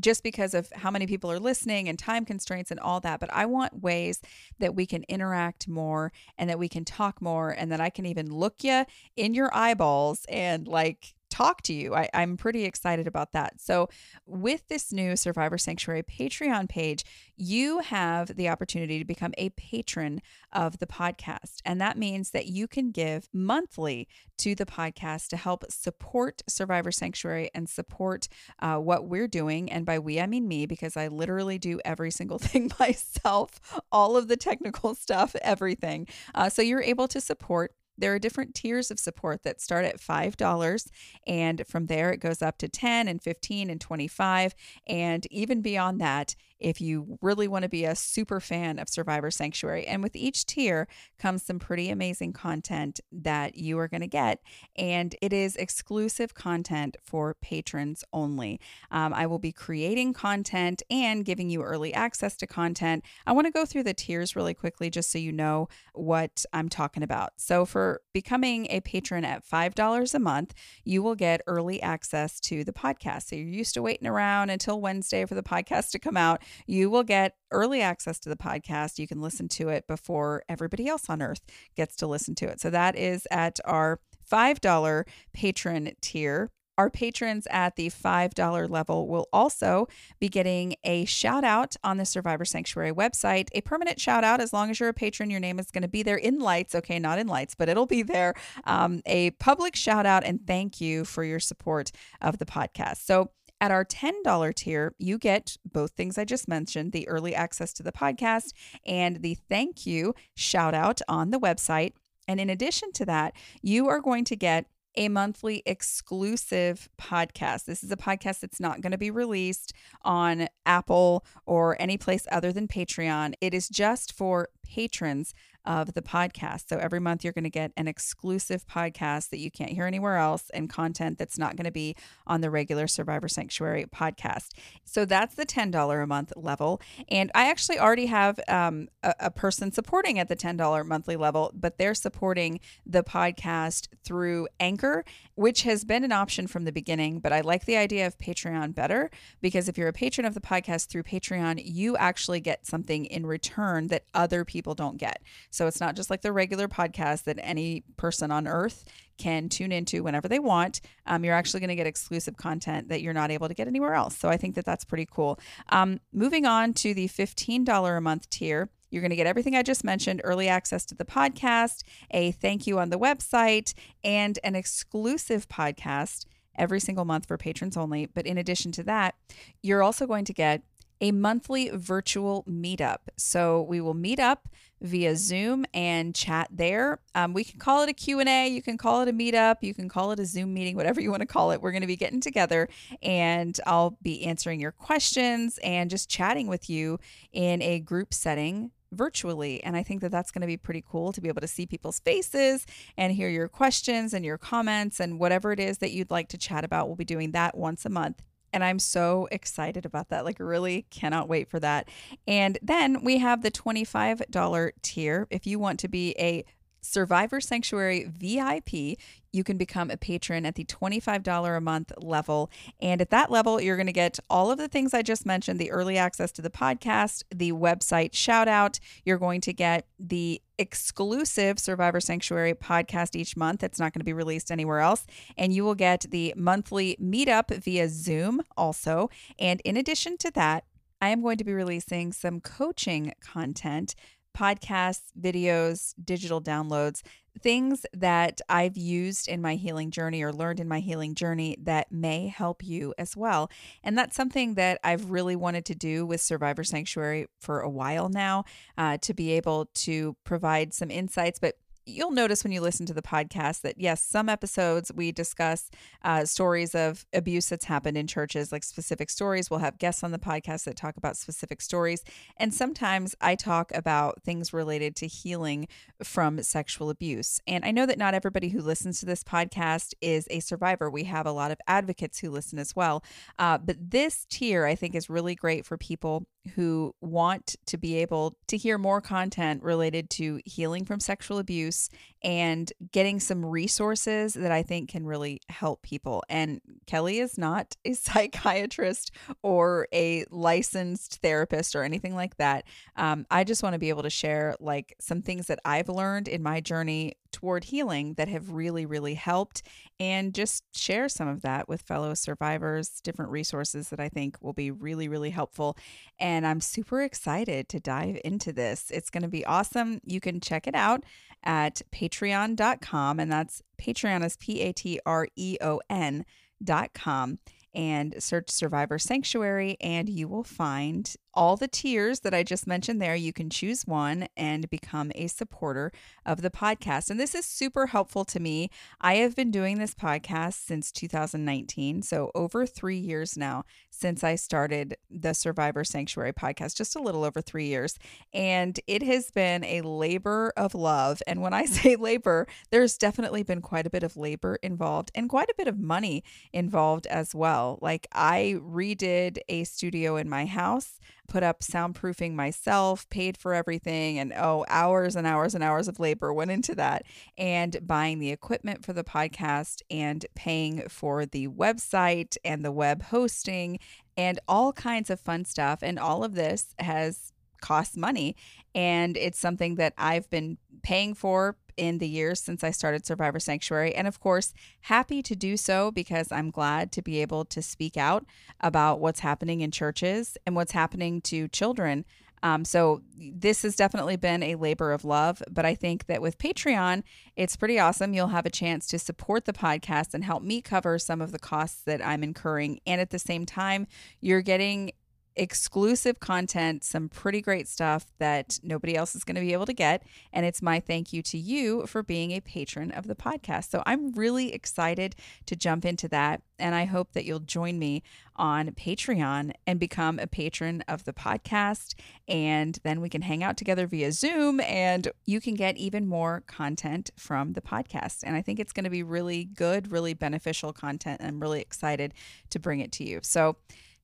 just 0.00 0.22
because 0.22 0.54
of 0.54 0.70
how 0.74 0.90
many 0.90 1.06
people 1.06 1.30
are 1.30 1.40
listening 1.40 1.88
and 1.88 1.98
time 1.98 2.24
constraints 2.24 2.70
and 2.70 2.80
all 2.80 3.00
that. 3.00 3.20
But 3.20 3.32
I 3.32 3.46
want 3.46 3.82
ways 3.82 4.20
that 4.58 4.74
we 4.74 4.86
can 4.86 5.04
interact 5.08 5.68
more 5.68 6.12
and 6.36 6.48
that 6.48 6.58
we 6.58 6.68
can 6.68 6.84
talk 6.84 7.20
more 7.20 7.50
and 7.50 7.70
that 7.72 7.80
I 7.80 7.90
can 7.90 8.06
even 8.06 8.32
look 8.32 8.64
you 8.64 8.84
in 9.16 9.34
your 9.34 9.54
eyeballs 9.54 10.24
and 10.28 10.66
like 10.68 11.14
talk 11.38 11.62
to 11.62 11.72
you. 11.72 11.94
I, 11.94 12.08
am 12.12 12.36
pretty 12.36 12.64
excited 12.64 13.06
about 13.06 13.32
that. 13.32 13.60
So, 13.60 13.88
with 14.26 14.66
this 14.68 14.92
new 14.92 15.14
Survivor 15.14 15.56
Sanctuary 15.56 16.02
Patreon 16.02 16.68
page, 16.68 17.04
you 17.36 17.78
have 17.78 18.34
the 18.34 18.48
opportunity 18.48 18.98
to 18.98 19.04
become 19.04 19.32
a 19.38 19.50
patron 19.50 20.20
of 20.52 20.78
the 20.78 20.86
podcast. 20.86 21.60
And 21.64 21.80
that 21.80 21.96
means 21.96 22.32
that 22.32 22.46
you 22.46 22.66
can 22.66 22.90
give 22.90 23.28
monthly 23.32 24.08
to 24.38 24.56
the 24.56 24.66
podcast 24.66 25.28
to 25.28 25.36
help 25.36 25.64
support 25.70 26.42
Survivor 26.48 26.90
Sanctuary 26.90 27.50
and 27.54 27.68
support 27.68 28.28
uh, 28.58 28.76
what 28.76 29.06
we're 29.06 29.28
doing. 29.28 29.70
And 29.70 29.86
by 29.86 30.00
we, 30.00 30.20
I 30.20 30.26
mean 30.26 30.48
me, 30.48 30.66
because 30.66 30.96
I 30.96 31.06
literally 31.06 31.58
do 31.58 31.80
every 31.84 32.10
single 32.10 32.38
thing 32.48 32.72
myself, 32.80 33.80
all 33.92 34.16
of 34.16 34.26
the 34.26 34.36
technical 34.36 34.96
stuff, 34.96 35.36
everything. 35.42 36.08
Uh, 36.34 36.48
so, 36.48 36.62
you're 36.62 36.82
able 36.82 37.06
to 37.08 37.20
support 37.20 37.72
there 37.98 38.14
are 38.14 38.18
different 38.18 38.54
tiers 38.54 38.90
of 38.90 38.98
support 38.98 39.42
that 39.42 39.60
start 39.60 39.84
at 39.84 40.00
$5 40.00 40.88
and 41.26 41.66
from 41.66 41.86
there 41.86 42.10
it 42.10 42.20
goes 42.20 42.40
up 42.42 42.58
to 42.58 42.68
10 42.68 43.08
and 43.08 43.22
15 43.22 43.70
and 43.70 43.80
25 43.80 44.54
and 44.86 45.26
even 45.30 45.60
beyond 45.60 46.00
that 46.00 46.34
if 46.58 46.80
you 46.80 47.18
really 47.22 47.48
want 47.48 47.62
to 47.62 47.68
be 47.68 47.84
a 47.84 47.94
super 47.94 48.40
fan 48.40 48.78
of 48.78 48.88
Survivor 48.88 49.30
Sanctuary. 49.30 49.86
And 49.86 50.02
with 50.02 50.16
each 50.16 50.46
tier 50.46 50.88
comes 51.18 51.42
some 51.42 51.58
pretty 51.58 51.90
amazing 51.90 52.32
content 52.32 53.00
that 53.12 53.56
you 53.56 53.78
are 53.78 53.88
going 53.88 54.00
to 54.00 54.06
get. 54.06 54.40
And 54.76 55.14
it 55.22 55.32
is 55.32 55.56
exclusive 55.56 56.34
content 56.34 56.96
for 57.02 57.36
patrons 57.40 58.04
only. 58.12 58.60
Um, 58.90 59.12
I 59.14 59.26
will 59.26 59.38
be 59.38 59.52
creating 59.52 60.12
content 60.12 60.82
and 60.90 61.24
giving 61.24 61.50
you 61.50 61.62
early 61.62 61.94
access 61.94 62.36
to 62.38 62.46
content. 62.46 63.04
I 63.26 63.32
want 63.32 63.46
to 63.46 63.52
go 63.52 63.64
through 63.64 63.84
the 63.84 63.94
tiers 63.94 64.36
really 64.36 64.54
quickly 64.54 64.90
just 64.90 65.10
so 65.10 65.18
you 65.18 65.32
know 65.32 65.68
what 65.94 66.44
I'm 66.52 66.68
talking 66.68 67.02
about. 67.02 67.32
So, 67.36 67.64
for 67.64 68.02
becoming 68.12 68.66
a 68.70 68.80
patron 68.80 69.24
at 69.24 69.44
$5 69.44 70.14
a 70.14 70.18
month, 70.18 70.54
you 70.84 71.02
will 71.02 71.14
get 71.14 71.42
early 71.46 71.80
access 71.82 72.40
to 72.40 72.64
the 72.64 72.72
podcast. 72.72 73.28
So, 73.28 73.36
you're 73.36 73.46
used 73.46 73.74
to 73.74 73.82
waiting 73.82 74.08
around 74.08 74.50
until 74.50 74.80
Wednesday 74.80 75.24
for 75.24 75.34
the 75.34 75.42
podcast 75.42 75.90
to 75.90 75.98
come 75.98 76.16
out 76.16 76.42
you 76.66 76.90
will 76.90 77.02
get 77.02 77.36
early 77.50 77.80
access 77.80 78.18
to 78.20 78.28
the 78.28 78.36
podcast. 78.36 78.98
You 78.98 79.06
can 79.06 79.20
listen 79.20 79.48
to 79.48 79.68
it 79.68 79.86
before 79.86 80.42
everybody 80.48 80.88
else 80.88 81.08
on 81.08 81.22
earth 81.22 81.40
gets 81.76 81.96
to 81.96 82.06
listen 82.06 82.34
to 82.36 82.46
it. 82.46 82.60
So 82.60 82.70
that 82.70 82.96
is 82.96 83.26
at 83.30 83.58
our 83.64 84.00
$5 84.30 85.04
patron 85.32 85.92
tier. 86.00 86.50
Our 86.76 86.90
patrons 86.90 87.48
at 87.50 87.74
the 87.74 87.90
$5 87.90 88.70
level 88.70 89.08
will 89.08 89.26
also 89.32 89.88
be 90.20 90.28
getting 90.28 90.76
a 90.84 91.04
shout 91.06 91.42
out 91.42 91.74
on 91.82 91.96
the 91.96 92.04
Survivor 92.04 92.44
Sanctuary 92.44 92.92
website, 92.92 93.48
a 93.52 93.62
permanent 93.62 94.00
shout 94.00 94.22
out. 94.22 94.40
As 94.40 94.52
long 94.52 94.70
as 94.70 94.78
you're 94.78 94.88
a 94.88 94.94
patron, 94.94 95.28
your 95.28 95.40
name 95.40 95.58
is 95.58 95.72
going 95.72 95.82
to 95.82 95.88
be 95.88 96.04
there 96.04 96.16
in 96.16 96.38
lights. 96.38 96.76
Okay, 96.76 97.00
not 97.00 97.18
in 97.18 97.26
lights, 97.26 97.56
but 97.56 97.68
it'll 97.68 97.86
be 97.86 98.04
there. 98.04 98.34
Um, 98.62 99.02
a 99.06 99.30
public 99.32 99.74
shout 99.74 100.06
out 100.06 100.22
and 100.22 100.46
thank 100.46 100.80
you 100.80 101.04
for 101.04 101.24
your 101.24 101.40
support 101.40 101.90
of 102.20 102.38
the 102.38 102.46
podcast. 102.46 102.98
So 102.98 103.32
at 103.60 103.70
our 103.70 103.84
$10 103.84 104.54
tier, 104.54 104.94
you 104.98 105.18
get 105.18 105.56
both 105.64 105.92
things 105.92 106.18
I 106.18 106.24
just 106.24 106.48
mentioned 106.48 106.92
the 106.92 107.08
early 107.08 107.34
access 107.34 107.72
to 107.74 107.82
the 107.82 107.92
podcast 107.92 108.52
and 108.86 109.22
the 109.22 109.34
thank 109.34 109.86
you 109.86 110.14
shout 110.34 110.74
out 110.74 111.00
on 111.08 111.30
the 111.30 111.40
website. 111.40 111.92
And 112.26 112.40
in 112.40 112.50
addition 112.50 112.92
to 112.92 113.06
that, 113.06 113.34
you 113.62 113.88
are 113.88 114.00
going 114.00 114.24
to 114.24 114.36
get 114.36 114.66
a 114.96 115.08
monthly 115.08 115.62
exclusive 115.64 116.88
podcast. 117.00 117.66
This 117.66 117.84
is 117.84 117.92
a 117.92 117.96
podcast 117.96 118.40
that's 118.40 118.58
not 118.58 118.80
going 118.80 118.90
to 118.90 118.98
be 118.98 119.10
released 119.10 119.72
on 120.02 120.48
Apple 120.66 121.24
or 121.46 121.80
any 121.80 121.96
place 121.96 122.26
other 122.32 122.52
than 122.52 122.66
Patreon. 122.66 123.34
It 123.40 123.54
is 123.54 123.68
just 123.68 124.12
for 124.12 124.48
patrons 124.66 125.34
of 125.68 125.92
the 125.92 126.00
podcast. 126.00 126.70
So 126.70 126.78
every 126.78 126.98
month 126.98 127.22
you're 127.22 127.34
going 127.34 127.44
to 127.44 127.50
get 127.50 127.72
an 127.76 127.86
exclusive 127.86 128.66
podcast 128.66 129.28
that 129.28 129.38
you 129.38 129.50
can't 129.50 129.70
hear 129.70 129.86
anywhere 129.86 130.16
else 130.16 130.50
and 130.54 130.68
content 130.68 131.18
that's 131.18 131.38
not 131.38 131.56
going 131.56 131.66
to 131.66 131.70
be 131.70 131.94
on 132.26 132.40
the 132.40 132.50
regular 132.50 132.86
Survivor 132.86 133.28
Sanctuary 133.28 133.84
podcast. 133.94 134.52
So 134.84 135.04
that's 135.04 135.34
the 135.34 135.44
$10 135.44 136.02
a 136.02 136.06
month 136.06 136.32
level. 136.36 136.80
And 137.10 137.30
I 137.34 137.50
actually 137.50 137.78
already 137.78 138.06
have 138.06 138.40
um, 138.48 138.88
a, 139.02 139.14
a 139.20 139.30
person 139.30 139.70
supporting 139.70 140.18
at 140.18 140.28
the 140.28 140.36
$10 140.36 140.86
monthly 140.86 141.16
level, 141.16 141.52
but 141.54 141.76
they're 141.76 141.94
supporting 141.94 142.60
the 142.86 143.04
podcast 143.04 143.88
through 144.02 144.48
Anchor, 144.58 145.04
which 145.34 145.62
has 145.62 145.84
been 145.84 146.02
an 146.02 146.12
option 146.12 146.46
from 146.46 146.64
the 146.64 146.72
beginning. 146.72 147.20
But 147.20 147.34
I 147.34 147.42
like 147.42 147.66
the 147.66 147.76
idea 147.76 148.06
of 148.06 148.16
Patreon 148.16 148.74
better 148.74 149.10
because 149.42 149.68
if 149.68 149.76
you're 149.76 149.88
a 149.88 149.92
patron 149.92 150.24
of 150.24 150.32
the 150.32 150.40
podcast 150.40 150.88
through 150.88 151.02
Patreon, 151.02 151.60
you 151.62 151.94
actually 151.98 152.40
get 152.40 152.66
something 152.66 153.04
in 153.04 153.26
return 153.26 153.88
that 153.88 154.04
other 154.14 154.46
people 154.46 154.74
don't 154.74 154.96
get. 154.96 155.20
So 155.58 155.66
it's 155.66 155.80
not 155.80 155.96
just 155.96 156.08
like 156.08 156.22
the 156.22 156.32
regular 156.32 156.68
podcast 156.68 157.24
that 157.24 157.36
any 157.42 157.82
person 157.96 158.30
on 158.30 158.46
earth 158.46 158.84
can 159.18 159.48
tune 159.48 159.72
into 159.72 160.04
whenever 160.04 160.28
they 160.28 160.38
want. 160.38 160.80
Um, 161.04 161.24
you're 161.24 161.34
actually 161.34 161.58
going 161.58 161.70
to 161.70 161.74
get 161.74 161.84
exclusive 161.84 162.36
content 162.36 162.90
that 162.90 163.02
you're 163.02 163.12
not 163.12 163.32
able 163.32 163.48
to 163.48 163.54
get 163.54 163.66
anywhere 163.66 163.94
else. 163.94 164.16
So 164.16 164.28
I 164.28 164.36
think 164.36 164.54
that 164.54 164.64
that's 164.64 164.84
pretty 164.84 165.08
cool. 165.10 165.40
Um, 165.70 165.98
moving 166.12 166.46
on 166.46 166.74
to 166.74 166.94
the 166.94 167.08
$15 167.08 167.98
a 167.98 168.00
month 168.00 168.30
tier. 168.30 168.70
You're 168.90 169.02
going 169.02 169.10
to 169.10 169.16
get 169.16 169.26
everything 169.26 169.56
I 169.56 169.64
just 169.64 169.82
mentioned 169.82 170.20
early 170.22 170.46
access 170.46 170.84
to 170.86 170.94
the 170.94 171.04
podcast, 171.04 171.82
a 172.12 172.30
thank 172.30 172.68
you 172.68 172.78
on 172.78 172.90
the 172.90 172.98
website, 172.98 173.74
and 174.04 174.38
an 174.44 174.54
exclusive 174.54 175.48
podcast 175.48 176.24
every 176.54 176.78
single 176.78 177.04
month 177.04 177.26
for 177.26 177.36
patrons 177.36 177.76
only. 177.76 178.06
But 178.06 178.26
in 178.26 178.38
addition 178.38 178.70
to 178.72 178.84
that, 178.84 179.16
you're 179.60 179.82
also 179.82 180.06
going 180.06 180.24
to 180.26 180.32
get 180.32 180.62
a 181.00 181.12
monthly 181.12 181.70
virtual 181.70 182.44
meetup. 182.48 182.98
So 183.16 183.62
we 183.62 183.80
will 183.80 183.94
meet 183.94 184.20
up 184.20 184.48
via 184.80 185.16
Zoom 185.16 185.64
and 185.74 186.14
chat 186.14 186.48
there. 186.50 187.00
Um, 187.14 187.32
we 187.34 187.44
can 187.44 187.58
call 187.58 187.82
it 187.82 187.88
a 187.88 187.92
Q&A, 187.92 188.48
you 188.48 188.62
can 188.62 188.76
call 188.76 189.02
it 189.02 189.08
a 189.08 189.12
meetup, 189.12 189.56
you 189.62 189.74
can 189.74 189.88
call 189.88 190.12
it 190.12 190.20
a 190.20 190.26
Zoom 190.26 190.54
meeting, 190.54 190.76
whatever 190.76 191.00
you 191.00 191.10
want 191.10 191.20
to 191.20 191.26
call 191.26 191.50
it. 191.50 191.60
We're 191.60 191.72
going 191.72 191.82
to 191.82 191.86
be 191.86 191.96
getting 191.96 192.20
together 192.20 192.68
and 193.02 193.58
I'll 193.66 193.96
be 194.02 194.24
answering 194.24 194.60
your 194.60 194.72
questions 194.72 195.58
and 195.62 195.90
just 195.90 196.08
chatting 196.08 196.46
with 196.46 196.70
you 196.70 196.98
in 197.32 197.60
a 197.62 197.80
group 197.80 198.14
setting 198.14 198.70
virtually. 198.92 199.62
And 199.62 199.76
I 199.76 199.82
think 199.82 200.00
that 200.00 200.10
that's 200.10 200.30
going 200.30 200.40
to 200.40 200.46
be 200.46 200.56
pretty 200.56 200.82
cool 200.86 201.12
to 201.12 201.20
be 201.20 201.28
able 201.28 201.40
to 201.40 201.48
see 201.48 201.66
people's 201.66 202.00
faces 202.00 202.66
and 202.96 203.12
hear 203.12 203.28
your 203.28 203.48
questions 203.48 204.14
and 204.14 204.24
your 204.24 204.38
comments 204.38 205.00
and 205.00 205.18
whatever 205.18 205.52
it 205.52 205.60
is 205.60 205.78
that 205.78 205.92
you'd 205.92 206.10
like 206.10 206.28
to 206.28 206.38
chat 206.38 206.64
about. 206.64 206.86
We'll 206.86 206.96
be 206.96 207.04
doing 207.04 207.32
that 207.32 207.56
once 207.56 207.84
a 207.84 207.90
month. 207.90 208.22
And 208.58 208.64
I'm 208.64 208.80
so 208.80 209.28
excited 209.30 209.86
about 209.86 210.08
that. 210.08 210.24
Like, 210.24 210.40
really 210.40 210.84
cannot 210.90 211.28
wait 211.28 211.48
for 211.48 211.60
that. 211.60 211.88
And 212.26 212.58
then 212.60 213.04
we 213.04 213.18
have 213.18 213.42
the 213.42 213.52
$25 213.52 214.72
tier. 214.82 215.28
If 215.30 215.46
you 215.46 215.60
want 215.60 215.78
to 215.78 215.86
be 215.86 216.16
a 216.18 216.44
Survivor 216.80 217.40
Sanctuary 217.40 218.10
VIP, 218.16 218.98
you 219.32 219.44
can 219.44 219.56
become 219.56 219.90
a 219.90 219.96
patron 219.96 220.46
at 220.46 220.54
the 220.54 220.64
$25 220.64 221.56
a 221.56 221.60
month 221.60 221.92
level. 221.98 222.50
And 222.80 223.00
at 223.00 223.10
that 223.10 223.30
level, 223.30 223.60
you're 223.60 223.76
going 223.76 223.86
to 223.86 223.92
get 223.92 224.18
all 224.30 224.50
of 224.50 224.58
the 224.58 224.68
things 224.68 224.94
I 224.94 225.02
just 225.02 225.26
mentioned 225.26 225.58
the 225.58 225.70
early 225.70 225.96
access 225.96 226.32
to 226.32 226.42
the 226.42 226.50
podcast, 226.50 227.24
the 227.34 227.52
website 227.52 228.14
shout 228.14 228.48
out. 228.48 228.80
You're 229.04 229.18
going 229.18 229.40
to 229.42 229.52
get 229.52 229.86
the 229.98 230.40
exclusive 230.58 231.58
Survivor 231.58 232.00
Sanctuary 232.00 232.54
podcast 232.54 233.14
each 233.14 233.36
month. 233.36 233.62
It's 233.62 233.78
not 233.78 233.92
going 233.92 234.00
to 234.00 234.04
be 234.04 234.12
released 234.12 234.50
anywhere 234.50 234.80
else. 234.80 235.06
And 235.36 235.52
you 235.52 235.64
will 235.64 235.74
get 235.74 236.06
the 236.10 236.34
monthly 236.36 236.96
meetup 237.00 237.62
via 237.62 237.88
Zoom 237.88 238.40
also. 238.56 239.10
And 239.38 239.60
in 239.64 239.76
addition 239.76 240.16
to 240.18 240.30
that, 240.32 240.64
I 241.00 241.10
am 241.10 241.22
going 241.22 241.38
to 241.38 241.44
be 241.44 241.52
releasing 241.52 242.12
some 242.12 242.40
coaching 242.40 243.12
content 243.20 243.94
podcasts, 244.38 245.10
videos, 245.20 245.94
digital 246.04 246.40
downloads, 246.40 247.02
things 247.40 247.84
that 247.92 248.40
I've 248.48 248.76
used 248.76 249.28
in 249.28 249.40
my 249.40 249.54
healing 249.54 249.90
journey 249.90 250.22
or 250.22 250.32
learned 250.32 250.60
in 250.60 250.68
my 250.68 250.80
healing 250.80 251.14
journey 251.14 251.56
that 251.62 251.90
may 251.90 252.28
help 252.28 252.64
you 252.64 252.94
as 252.98 253.16
well. 253.16 253.50
And 253.82 253.96
that's 253.96 254.16
something 254.16 254.54
that 254.54 254.80
I've 254.84 255.10
really 255.10 255.36
wanted 255.36 255.64
to 255.66 255.74
do 255.74 256.06
with 256.06 256.20
Survivor 256.20 256.64
Sanctuary 256.64 257.26
for 257.40 257.60
a 257.60 257.70
while 257.70 258.08
now 258.08 258.44
uh, 258.76 258.98
to 258.98 259.14
be 259.14 259.32
able 259.32 259.70
to 259.74 260.16
provide 260.24 260.74
some 260.74 260.90
insights, 260.90 261.38
but 261.38 261.56
you'll 261.88 262.10
notice 262.10 262.44
when 262.44 262.52
you 262.52 262.60
listen 262.60 262.86
to 262.86 262.94
the 262.94 263.02
podcast 263.02 263.62
that 263.62 263.78
yes, 263.78 264.02
some 264.02 264.28
episodes 264.28 264.92
we 264.94 265.10
discuss 265.10 265.70
uh, 266.04 266.24
stories 266.24 266.74
of 266.74 267.06
abuse 267.12 267.48
that's 267.48 267.64
happened 267.64 267.96
in 267.96 268.06
churches, 268.06 268.52
like 268.52 268.62
specific 268.62 269.10
stories. 269.10 269.50
We'll 269.50 269.60
have 269.60 269.78
guests 269.78 270.04
on 270.04 270.12
the 270.12 270.18
podcast 270.18 270.64
that 270.64 270.76
talk 270.76 270.96
about 270.96 271.16
specific 271.16 271.60
stories. 271.60 272.04
And 272.36 272.52
sometimes 272.52 273.14
I 273.20 273.34
talk 273.34 273.72
about 273.74 274.22
things 274.22 274.52
related 274.52 274.94
to 274.96 275.06
healing 275.06 275.68
from 276.02 276.42
sexual 276.42 276.90
abuse. 276.90 277.40
And 277.46 277.64
I 277.64 277.70
know 277.70 277.86
that 277.86 277.98
not 277.98 278.14
everybody 278.14 278.48
who 278.48 278.60
listens 278.60 279.00
to 279.00 279.06
this 279.06 279.24
podcast 279.24 279.94
is 280.00 280.26
a 280.30 280.40
survivor. 280.40 280.90
We 280.90 281.04
have 281.04 281.26
a 281.26 281.32
lot 281.32 281.50
of 281.50 281.58
advocates 281.66 282.18
who 282.18 282.30
listen 282.30 282.58
as 282.58 282.76
well. 282.76 283.02
Uh, 283.38 283.58
but 283.58 283.76
this 283.90 284.26
tier, 284.28 284.66
I 284.66 284.74
think, 284.74 284.94
is 284.94 285.08
really 285.08 285.34
great 285.34 285.64
for 285.64 285.78
people 285.78 286.26
who 286.54 286.94
want 287.00 287.56
to 287.66 287.76
be 287.76 287.96
able 287.96 288.36
to 288.48 288.56
hear 288.56 288.78
more 288.78 289.00
content 289.00 289.62
related 289.62 290.08
to 290.08 290.40
healing 290.44 290.84
from 290.84 291.00
sexual 291.00 291.38
abuse 291.38 291.77
and 292.22 292.72
getting 292.92 293.20
some 293.20 293.44
resources 293.44 294.34
that 294.34 294.50
I 294.50 294.62
think 294.62 294.90
can 294.90 295.06
really 295.06 295.40
help 295.48 295.82
people. 295.82 296.22
And 296.28 296.60
Kelly 296.86 297.18
is 297.18 297.38
not 297.38 297.76
a 297.84 297.92
psychiatrist 297.94 299.12
or 299.42 299.86
a 299.92 300.24
licensed 300.30 301.20
therapist 301.22 301.76
or 301.76 301.82
anything 301.82 302.14
like 302.14 302.36
that. 302.38 302.64
Um, 302.96 303.26
I 303.30 303.44
just 303.44 303.62
want 303.62 303.74
to 303.74 303.78
be 303.78 303.88
able 303.88 304.02
to 304.02 304.10
share 304.10 304.56
like 304.60 304.94
some 305.00 305.22
things 305.22 305.46
that 305.46 305.60
I've 305.64 305.88
learned 305.88 306.28
in 306.28 306.42
my 306.42 306.60
journey 306.60 307.14
toward 307.32 307.64
healing 307.64 308.14
that 308.14 308.28
have 308.28 308.50
really, 308.50 308.86
really 308.86 309.14
helped, 309.14 309.62
and 310.00 310.34
just 310.34 310.64
share 310.74 311.08
some 311.08 311.28
of 311.28 311.42
that 311.42 311.68
with 311.68 311.82
fellow 311.82 312.14
survivors, 312.14 313.00
different 313.02 313.30
resources 313.30 313.88
that 313.90 314.00
I 314.00 314.08
think 314.08 314.36
will 314.40 314.52
be 314.52 314.70
really, 314.70 315.08
really 315.08 315.30
helpful. 315.30 315.76
And 316.18 316.46
I'm 316.46 316.60
super 316.60 317.02
excited 317.02 317.68
to 317.70 317.80
dive 317.80 318.18
into 318.24 318.52
this. 318.52 318.90
It's 318.90 319.10
going 319.10 319.22
to 319.22 319.28
be 319.28 319.44
awesome. 319.44 320.00
You 320.04 320.20
can 320.20 320.40
check 320.40 320.66
it 320.66 320.74
out 320.74 321.04
at 321.44 321.82
patreon.com, 321.92 323.20
and 323.20 323.30
that's 323.30 323.62
Patreon 323.80 324.24
is 324.24 324.36
P 324.36 324.60
A 324.62 324.72
T 324.72 325.00
R 325.06 325.28
E 325.36 325.56
O 325.60 325.80
N.com 325.88 327.38
and 327.74 328.14
search 328.22 328.50
Survivor 328.50 328.98
Sanctuary, 328.98 329.76
and 329.80 330.08
you 330.08 330.26
will 330.26 330.44
find 330.44 331.14
all 331.38 331.56
the 331.56 331.68
tiers 331.68 332.20
that 332.20 332.34
I 332.34 332.42
just 332.42 332.66
mentioned 332.66 333.00
there. 333.00 333.14
You 333.14 333.32
can 333.32 333.48
choose 333.48 333.86
one 333.86 334.26
and 334.36 334.68
become 334.68 335.12
a 335.14 335.28
supporter 335.28 335.92
of 336.26 336.42
the 336.42 336.50
podcast. 336.50 337.10
And 337.10 337.20
this 337.20 337.32
is 337.32 337.46
super 337.46 337.86
helpful 337.86 338.24
to 338.24 338.40
me. 338.40 338.70
I 339.00 339.14
have 339.18 339.36
been 339.36 339.52
doing 339.52 339.78
this 339.78 339.94
podcast 339.94 340.54
since 340.54 340.90
2019, 340.90 342.02
so 342.02 342.32
over 342.34 342.66
three 342.66 342.98
years 342.98 343.36
now 343.36 343.64
since 343.88 344.24
I 344.24 344.34
started 344.34 344.96
the 345.08 345.32
Survivor 345.32 345.84
Sanctuary 345.84 346.32
podcast, 346.32 346.74
just 346.74 346.96
a 346.96 347.00
little 347.00 347.22
over 347.22 347.40
three 347.40 347.66
years. 347.66 348.00
And 348.32 348.80
it 348.88 349.04
has 349.04 349.30
been 349.30 349.62
a 349.62 349.82
labor 349.82 350.52
of 350.56 350.74
love. 350.74 351.22
And 351.28 351.40
when 351.40 351.54
I 351.54 351.64
say 351.66 351.94
labor, 351.94 352.48
there's 352.72 352.98
definitely 352.98 353.44
been 353.44 353.62
quite 353.62 353.86
a 353.86 353.90
bit 353.90 354.02
of 354.02 354.16
labor 354.16 354.58
involved 354.60 355.12
and 355.14 355.28
quite 355.28 355.50
a 355.50 355.54
bit 355.56 355.68
of 355.68 355.78
money 355.78 356.24
involved 356.52 357.06
as 357.06 357.32
well. 357.32 357.78
Like 357.80 358.08
I 358.10 358.56
redid 358.60 359.38
a 359.48 359.62
studio 359.62 360.16
in 360.16 360.28
my 360.28 360.44
house 360.44 360.98
put 361.28 361.42
up 361.42 361.60
soundproofing 361.60 362.34
myself, 362.34 363.08
paid 363.10 363.36
for 363.36 363.54
everything, 363.54 364.18
and 364.18 364.32
oh, 364.36 364.64
hours 364.68 365.14
and 365.14 365.26
hours 365.26 365.54
and 365.54 365.62
hours 365.62 365.86
of 365.86 366.00
labor 366.00 366.32
went 366.32 366.50
into 366.50 366.74
that. 366.74 367.04
And 367.36 367.76
buying 367.86 368.18
the 368.18 368.30
equipment 368.30 368.84
for 368.84 368.92
the 368.92 369.04
podcast 369.04 369.82
and 369.90 370.24
paying 370.34 370.88
for 370.88 371.26
the 371.26 371.48
website 371.48 372.36
and 372.44 372.64
the 372.64 372.72
web 372.72 373.04
hosting 373.04 373.78
and 374.16 374.40
all 374.48 374.72
kinds 374.72 375.10
of 375.10 375.20
fun 375.20 375.44
stuff. 375.44 375.80
And 375.82 375.98
all 375.98 376.24
of 376.24 376.34
this 376.34 376.74
has 376.78 377.32
cost 377.60 377.96
money. 377.96 378.34
And 378.74 379.16
it's 379.16 379.38
something 379.38 379.76
that 379.76 379.92
I've 379.98 380.28
been 380.30 380.58
paying 380.82 381.14
for 381.14 381.56
in 381.78 381.98
the 381.98 382.08
years 382.08 382.40
since 382.40 382.62
I 382.64 382.70
started 382.70 383.06
Survivor 383.06 383.40
Sanctuary. 383.40 383.94
And 383.94 384.06
of 384.06 384.20
course, 384.20 384.52
happy 384.82 385.22
to 385.22 385.36
do 385.36 385.56
so 385.56 385.90
because 385.90 386.32
I'm 386.32 386.50
glad 386.50 386.92
to 386.92 387.02
be 387.02 387.22
able 387.22 387.44
to 387.46 387.62
speak 387.62 387.96
out 387.96 388.26
about 388.60 389.00
what's 389.00 389.20
happening 389.20 389.60
in 389.60 389.70
churches 389.70 390.36
and 390.46 390.56
what's 390.56 390.72
happening 390.72 391.20
to 391.22 391.48
children. 391.48 392.04
Um, 392.42 392.64
so 392.64 393.02
this 393.16 393.62
has 393.62 393.74
definitely 393.76 394.16
been 394.16 394.42
a 394.42 394.54
labor 394.54 394.92
of 394.92 395.04
love, 395.04 395.42
but 395.50 395.64
I 395.64 395.74
think 395.74 396.06
that 396.06 396.22
with 396.22 396.38
Patreon, 396.38 397.02
it's 397.36 397.56
pretty 397.56 397.78
awesome. 397.78 398.14
You'll 398.14 398.28
have 398.28 398.46
a 398.46 398.50
chance 398.50 398.86
to 398.88 398.98
support 398.98 399.44
the 399.44 399.52
podcast 399.52 400.14
and 400.14 400.24
help 400.24 400.42
me 400.42 400.60
cover 400.62 400.98
some 400.98 401.20
of 401.20 401.32
the 401.32 401.38
costs 401.38 401.82
that 401.84 402.04
I'm 402.04 402.22
incurring. 402.22 402.80
And 402.86 403.00
at 403.00 403.10
the 403.10 403.18
same 403.18 403.44
time, 403.44 403.86
you're 404.20 404.42
getting 404.42 404.92
exclusive 405.38 406.20
content, 406.20 406.84
some 406.84 407.08
pretty 407.08 407.40
great 407.40 407.68
stuff 407.68 408.06
that 408.18 408.58
nobody 408.62 408.96
else 408.96 409.14
is 409.14 409.24
going 409.24 409.36
to 409.36 409.40
be 409.40 409.52
able 409.52 409.66
to 409.66 409.72
get. 409.72 410.02
And 410.32 410.44
it's 410.44 410.60
my 410.60 410.80
thank 410.80 411.12
you 411.12 411.22
to 411.22 411.38
you 411.38 411.86
for 411.86 412.02
being 412.02 412.32
a 412.32 412.40
patron 412.40 412.90
of 412.90 413.06
the 413.06 413.14
podcast. 413.14 413.70
So 413.70 413.82
I'm 413.86 414.12
really 414.12 414.52
excited 414.52 415.14
to 415.46 415.56
jump 415.56 415.84
into 415.84 416.08
that. 416.08 416.42
And 416.58 416.74
I 416.74 416.86
hope 416.86 417.12
that 417.12 417.24
you'll 417.24 417.38
join 417.38 417.78
me 417.78 418.02
on 418.34 418.70
Patreon 418.72 419.52
and 419.66 419.78
become 419.78 420.18
a 420.18 420.26
patron 420.26 420.82
of 420.88 421.04
the 421.04 421.12
podcast. 421.12 421.94
And 422.26 422.78
then 422.82 423.00
we 423.00 423.08
can 423.08 423.22
hang 423.22 423.44
out 423.44 423.56
together 423.56 423.86
via 423.86 424.10
Zoom 424.12 424.60
and 424.60 425.08
you 425.24 425.40
can 425.40 425.54
get 425.54 425.76
even 425.76 426.06
more 426.06 426.42
content 426.46 427.10
from 427.16 427.52
the 427.52 427.60
podcast. 427.60 428.24
And 428.24 428.34
I 428.34 428.42
think 428.42 428.58
it's 428.58 428.72
going 428.72 428.84
to 428.84 428.90
be 428.90 429.02
really 429.04 429.44
good, 429.44 429.92
really 429.92 430.14
beneficial 430.14 430.72
content. 430.72 431.20
And 431.20 431.28
I'm 431.28 431.40
really 431.40 431.60
excited 431.60 432.12
to 432.50 432.58
bring 432.58 432.80
it 432.80 432.92
to 432.92 433.04
you. 433.04 433.20
So, 433.22 433.56